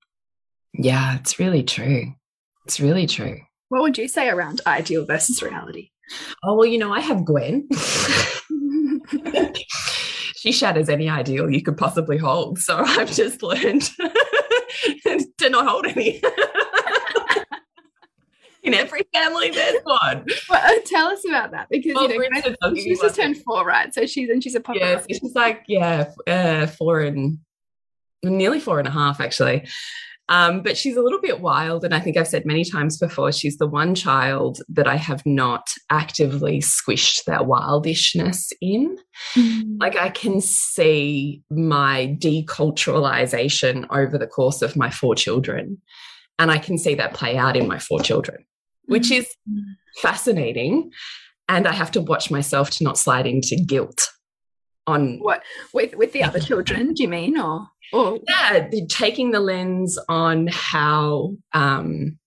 [0.74, 2.14] Yeah, it's really true.
[2.66, 3.40] It's really true.
[3.70, 5.92] What would you say around ideal versus reality?
[6.44, 7.68] Oh, well, you know, I have Gwen.
[10.36, 12.60] she shatters any ideal you could possibly hold.
[12.60, 13.90] So I've just learned
[15.38, 16.22] to not hold any
[18.66, 20.26] in every family there's one.
[20.50, 23.66] Well, uh, tell us about that because well, you know instance, she's just turned four,
[23.66, 23.94] right?
[23.94, 24.76] So she's and she's a pop.
[24.78, 27.40] Yeah, she's like yeah, uh, four and
[28.24, 29.68] nearly four and a half actually.
[30.28, 33.32] Um, but she's a little bit wild, and I think I've said many times before,
[33.32, 38.98] she's the one child that I have not actively squished that wildishness in.
[39.36, 39.78] Mm.
[39.80, 45.80] Like I can see my deculturalization over the course of my four children.
[46.40, 48.46] And I can see that play out in my four children
[48.88, 49.28] which is
[50.02, 50.92] fascinating.
[51.48, 54.10] And I have to watch myself to not slide into guilt
[54.88, 55.42] on what
[55.74, 60.48] with with the other children do you mean or or yeah taking the lens on
[60.52, 62.20] how um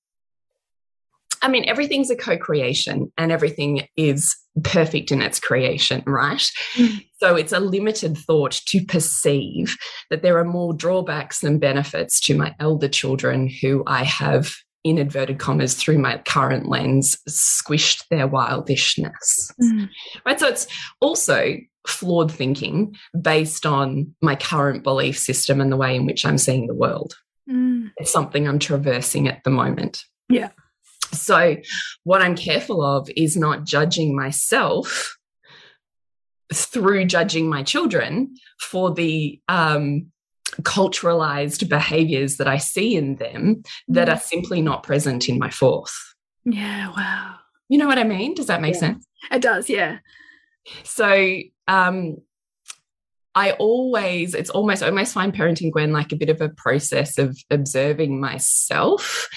[1.42, 6.50] I mean, everything's a co creation and everything is perfect in its creation, right?
[6.74, 7.06] Mm.
[7.18, 9.76] So it's a limited thought to perceive
[10.10, 14.52] that there are more drawbacks than benefits to my elder children who I have
[14.84, 19.88] in inverted commas through my current lens squished their wildishness mm.
[20.24, 20.66] right so it's
[21.00, 21.56] also
[21.86, 26.66] flawed thinking based on my current belief system and the way in which i'm seeing
[26.66, 27.14] the world
[27.50, 27.90] mm.
[27.96, 30.50] it's something i'm traversing at the moment yeah
[31.12, 31.56] so
[32.04, 35.18] what i'm careful of is not judging myself
[36.52, 40.10] through judging my children for the um,
[40.62, 44.12] culturalized behaviors that I see in them that mm.
[44.12, 45.94] are simply not present in my fourth.
[46.44, 47.36] Yeah, wow.
[47.68, 48.34] You know what I mean?
[48.34, 48.80] Does that make yeah.
[48.80, 49.06] sense?
[49.30, 49.98] It does, yeah.
[50.84, 52.16] So, um,
[53.34, 57.38] I always, it's almost, almost find parenting Gwen like a bit of a process of
[57.50, 59.28] observing myself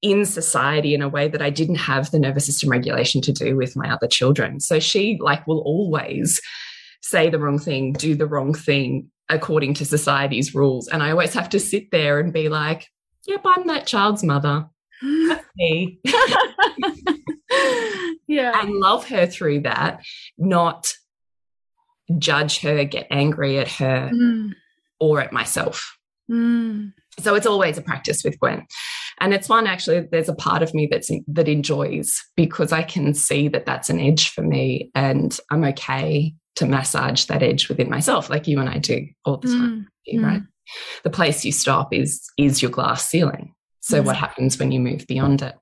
[0.00, 3.56] in society in a way that I didn't have the nervous system regulation to do
[3.56, 4.60] with my other children.
[4.60, 6.40] So she like will always
[7.02, 10.88] say the wrong thing, do the wrong thing, according to society's rules.
[10.88, 12.86] And I always have to sit there and be like,
[13.26, 14.66] yep, I'm that child's mother.
[15.02, 16.00] That's me.
[18.26, 18.60] yeah.
[18.60, 20.00] And love her through that,
[20.36, 20.92] not
[22.18, 24.52] judge her, get angry at her, Mm.
[25.00, 25.98] or at myself.
[26.30, 26.92] Mm.
[27.20, 28.66] So it's always a practice with Gwen.
[29.20, 33.12] And it's one actually, there's a part of me that's that enjoys because I can
[33.14, 37.90] see that that's an edge for me and I'm okay to massage that edge within
[37.90, 40.22] myself, like you and I do all the time, Mm.
[40.24, 40.42] right?
[41.02, 43.54] The place you stop is is your glass ceiling.
[43.80, 45.54] So what happens when you move beyond it?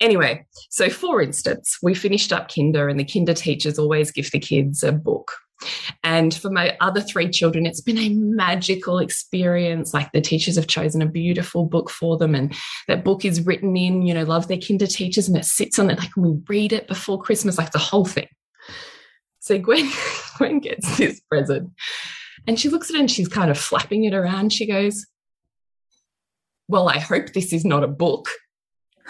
[0.00, 4.38] Anyway, so for instance, we finished up kinder and the kinder teachers always give the
[4.38, 5.32] kids a book.
[6.02, 9.92] And for my other three children, it's been a magical experience.
[9.92, 12.54] Like the teachers have chosen a beautiful book for them, and
[12.88, 15.90] that book is written in, you know, love their kinder teachers, and it sits on
[15.90, 18.28] it like we read it before Christmas, like the whole thing.
[19.40, 19.90] So Gwen,
[20.38, 21.72] Gwen gets this present
[22.46, 24.52] and she looks at it and she's kind of flapping it around.
[24.52, 25.06] She goes,
[26.68, 28.28] Well, I hope this is not a book.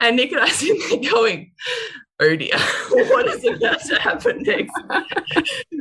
[0.00, 1.52] and Nick and I sit there going,
[2.20, 2.56] Oh dear,
[2.90, 4.72] what is about to happen next?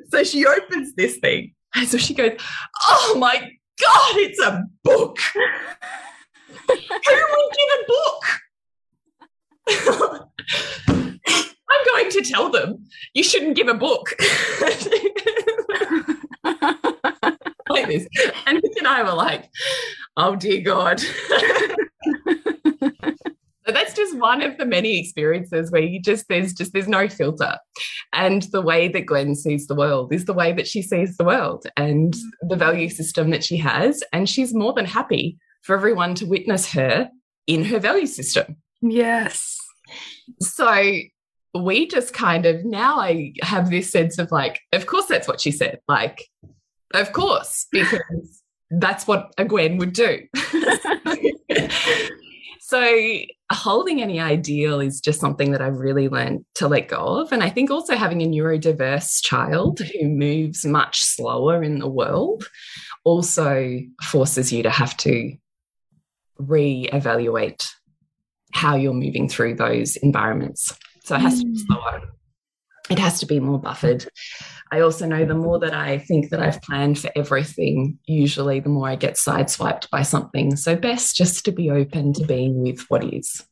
[0.09, 1.53] so she opens this thing.
[1.75, 2.33] And so she goes,
[2.87, 5.19] Oh my God, it's a book.
[6.67, 8.23] Who would give a book?
[10.87, 14.15] I'm going to tell them you shouldn't give a book.
[17.69, 18.07] like this.
[18.45, 19.49] And Nick and I were like,
[20.17, 21.01] oh dear God.
[23.65, 27.07] So that's just one of the many experiences where you just there's just there's no
[27.07, 27.55] filter
[28.13, 31.23] and the way that gwen sees the world is the way that she sees the
[31.23, 36.15] world and the value system that she has and she's more than happy for everyone
[36.15, 37.11] to witness her
[37.45, 39.57] in her value system Yes.
[40.41, 40.93] So
[41.53, 45.41] we just kind of now I have this sense of like, of course that's what
[45.41, 45.79] she said.
[45.87, 46.23] Like,
[46.93, 50.21] of course, because that's what a Gwen would do.
[52.59, 53.19] so
[53.51, 57.31] holding any ideal is just something that I've really learned to let go of.
[57.31, 62.47] And I think also having a neurodiverse child who moves much slower in the world
[63.03, 65.35] also forces you to have to
[66.37, 67.67] re-evaluate
[68.51, 70.75] how you're moving through those environments.
[71.03, 71.65] So it has to be Mm.
[71.65, 72.01] slower.
[72.89, 74.07] It has to be more buffered.
[74.71, 78.69] I also know the more that I think that I've planned for everything, usually the
[78.69, 80.55] more I get sideswiped by something.
[80.55, 83.45] So best just to be open to being with what is.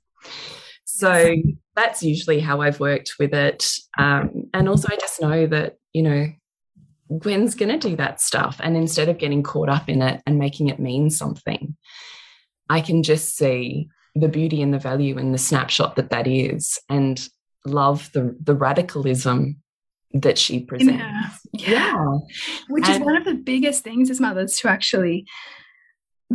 [0.86, 1.36] So
[1.76, 3.72] that's usually how I've worked with it.
[4.00, 6.28] Um, and also, I just know that, you know,
[7.20, 8.60] Gwen's going to do that stuff.
[8.62, 11.78] And instead of getting caught up in it and making it mean something,
[12.70, 13.90] I can just see
[14.20, 17.28] the beauty and the value and the snapshot that that is and
[17.66, 19.62] love the, the radicalism
[20.14, 20.98] that she presents.
[20.98, 21.30] Yeah.
[21.54, 22.18] Yeah.
[22.70, 25.26] Which is one of the biggest things as mothers to actually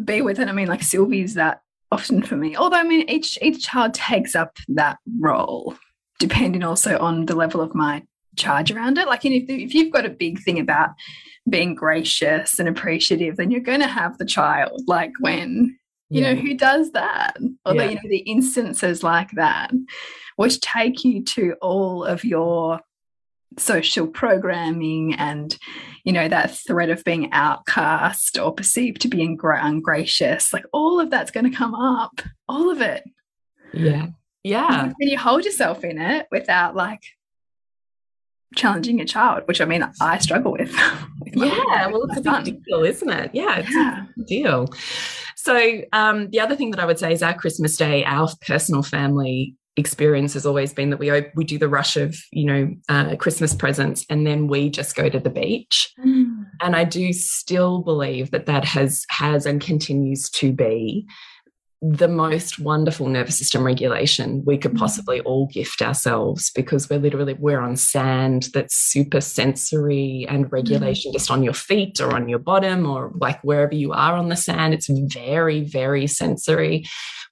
[0.05, 0.49] be with it.
[0.49, 1.61] I mean, like Sylvie's that
[1.93, 2.57] often for me.
[2.57, 5.77] Although I mean each each child takes up that role,
[6.19, 8.03] depending also on the level of my
[8.37, 9.07] charge around it.
[9.07, 10.91] Like if, if you've got a big thing about
[11.49, 15.79] being gracious and appreciative, then you're gonna have the child like when
[16.13, 17.37] you know who does that
[17.67, 17.85] or Yeah.
[17.91, 19.71] you know the instances like that
[20.37, 22.81] which take you to all of your
[23.59, 25.59] social programming and
[26.05, 31.11] you know that threat of being outcast or perceived to be ungracious like all of
[31.11, 33.05] that's going to come up all of it
[33.75, 34.07] yeah.
[34.43, 34.85] Yeah.
[34.85, 37.03] and you hold yourself in it without like
[38.55, 40.71] challenging your child which i mean i struggle with,
[41.21, 43.31] with Yeah, well, it's a big deal, isn't it?
[43.33, 44.03] Yeah, it's Yeah.
[44.03, 44.69] a big deal.
[45.43, 48.85] So, um, the other thing that I would say is our Christmas Day, our personal
[48.85, 53.17] family experience has always been that we we do the rush of you know uh,
[53.17, 55.93] Christmas presents, and then we just go to the beach.
[55.99, 56.47] Mm.
[56.61, 61.09] And I do still believe that that has has and continues to be
[61.85, 64.79] the most wonderful nervous system regulation we could Mm.
[64.79, 71.13] possibly all gift ourselves because we're literally we're on sand that's super sensory and regulation
[71.13, 74.37] just on your feet or on your bottom or like wherever you are on the
[74.37, 74.75] sand.
[74.75, 76.85] It's very very sensory.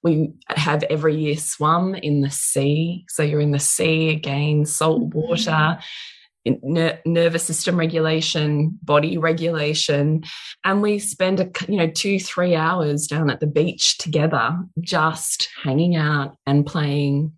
[0.03, 3.05] We have every year swum in the sea.
[3.07, 5.77] So you're in the sea again salt water.
[5.77, 5.77] in-
[6.45, 10.23] ner- nervous system regulation, body regulation,
[10.63, 15.49] and we spend a, you know two three hours down at the beach together, just
[15.63, 17.33] hanging out and playing,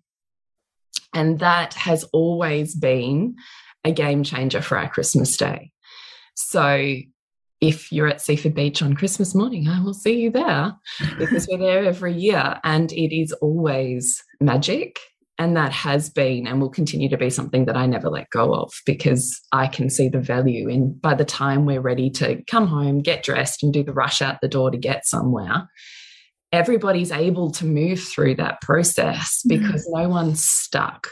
[1.12, 3.36] and that has always been
[3.84, 5.70] a game changer for our Christmas day.
[6.34, 6.96] So.
[7.60, 10.74] If you're at Seaford Beach on Christmas morning, I will see you there
[11.18, 14.98] because we're there every year and it is always magic
[15.38, 18.54] and that has been and will continue to be something that I never let go
[18.54, 22.68] of because I can see the value in by the time we're ready to come
[22.68, 25.68] home, get dressed, and do the rush out the door to get somewhere.
[26.52, 29.48] Everybody's able to move through that process Mm.
[29.48, 31.08] because no one's stuck.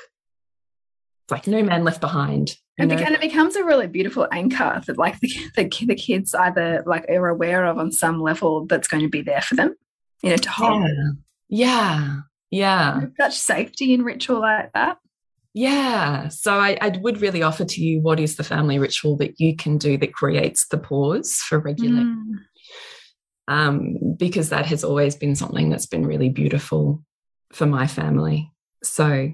[1.25, 2.57] It's like no man left behind.
[2.79, 6.83] And, and, it becomes a really beautiful anchor that like the, the, the kids either
[6.87, 9.75] like are aware of on some level that's going to be there for them,
[10.23, 10.83] you know, to hold.
[10.83, 11.11] Yeah.
[11.49, 12.17] Yeah.
[12.53, 13.01] Yeah.
[13.19, 14.99] Such safety in ritual like that.
[15.55, 16.29] Yeah.
[16.29, 19.57] So I, I, would really offer to you what is the family ritual that you
[19.57, 22.39] can do that creates the pause for regulation.
[23.49, 23.55] Mm.
[23.55, 27.03] Um, because that has always been something that's been really beautiful
[27.53, 28.51] for my family.
[28.83, 29.33] So,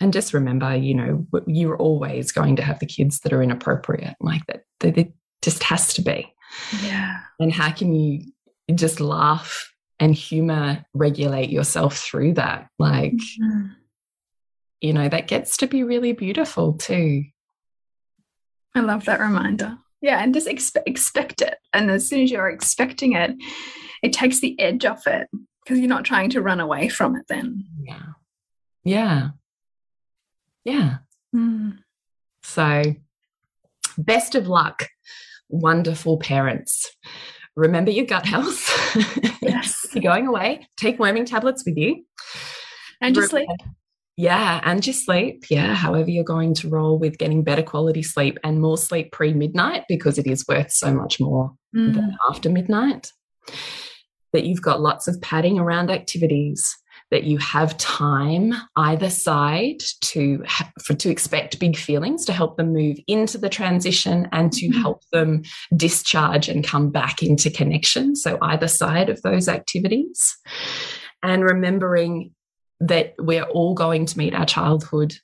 [0.00, 4.16] and just remember, you know, you're always going to have the kids that are inappropriate,
[4.20, 4.64] like that.
[4.82, 6.34] It just has to be.
[6.82, 7.20] Yeah.
[7.38, 8.32] And how can you
[8.74, 9.71] just laugh
[10.02, 12.68] and humor regulate yourself through that?
[12.78, 13.70] Like, mm -hmm
[14.82, 17.24] you know, that gets to be really beautiful too.
[18.74, 19.78] I love that reminder.
[20.00, 21.56] Yeah, and just expe expect it.
[21.72, 23.30] And as soon as you're expecting it,
[24.02, 25.28] it takes the edge off it
[25.62, 27.64] because you're not trying to run away from it then.
[27.80, 28.02] Yeah.
[28.82, 29.28] Yeah.
[30.64, 30.96] Yeah.
[31.34, 31.78] Mm.
[32.42, 32.96] So,
[33.96, 34.88] best of luck,
[35.48, 36.92] wonderful parents.
[37.56, 38.70] Remember your gut health.
[39.42, 39.86] Yes.
[39.92, 40.68] you're going away.
[40.76, 42.04] Take worming tablets with you.
[43.00, 43.48] And just sleep.
[44.16, 45.46] Yeah, and just sleep.
[45.50, 49.32] Yeah, however you're going to roll with getting better quality sleep and more sleep pre
[49.32, 51.94] midnight because it is worth so much more mm.
[51.94, 53.10] than after midnight.
[54.32, 56.76] That you've got lots of padding around activities,
[57.12, 60.42] that you have time either side to
[60.82, 64.80] for to expect big feelings to help them move into the transition and to mm.
[64.80, 65.42] help them
[65.76, 68.16] discharge and come back into connection.
[68.16, 70.36] So either side of those activities.
[71.22, 72.32] And remembering
[72.80, 75.14] that we're all going to meet our childhood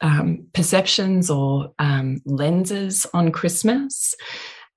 [0.00, 4.14] um, perceptions or um, lenses on Christmas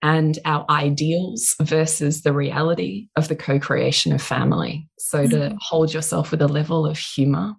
[0.02, 4.88] and our ideals versus the reality of the co creation of family.
[5.00, 5.58] So, to mm-hmm.
[5.60, 7.54] hold yourself with a level of humor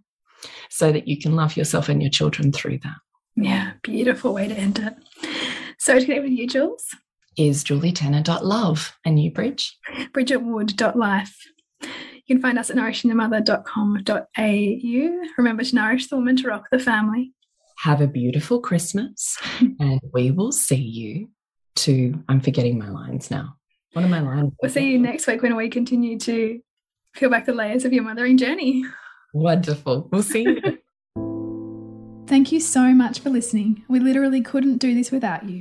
[0.71, 2.97] so that you can love yourself and your children through that.
[3.37, 4.95] Yeah, beautiful way to end it.
[5.79, 6.85] So, to connect with you, Jules,
[7.37, 9.79] is julietenner.love and you, Bridge?
[10.13, 11.37] bridgetwood.life.
[11.83, 15.27] You can find us at nourishingthemother.com.au.
[15.39, 17.33] Remember to nourish the woman to rock the family.
[17.79, 19.37] Have a beautiful Christmas,
[19.81, 21.29] and we will see you
[21.77, 22.23] to.
[22.29, 23.57] I'm forgetting my lines now.
[23.93, 24.53] What are my lines?
[24.63, 26.61] We'll see you next week when we continue to
[27.15, 28.85] peel back the layers of your mothering journey.
[29.35, 30.09] Wonderful.
[30.11, 30.79] We'll see you.
[32.27, 33.85] Thank you so much for listening.
[33.89, 35.61] We literally couldn't do this without you.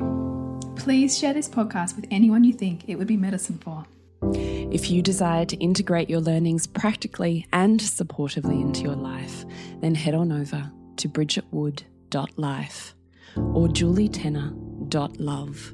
[0.78, 3.86] Please share this podcast with anyone you think it would be medicine for.
[4.34, 9.44] If you desire to integrate your learnings practically and supportively into your life,
[9.82, 12.96] then head on over to bridgetwood.life
[13.36, 15.74] or julietenner.love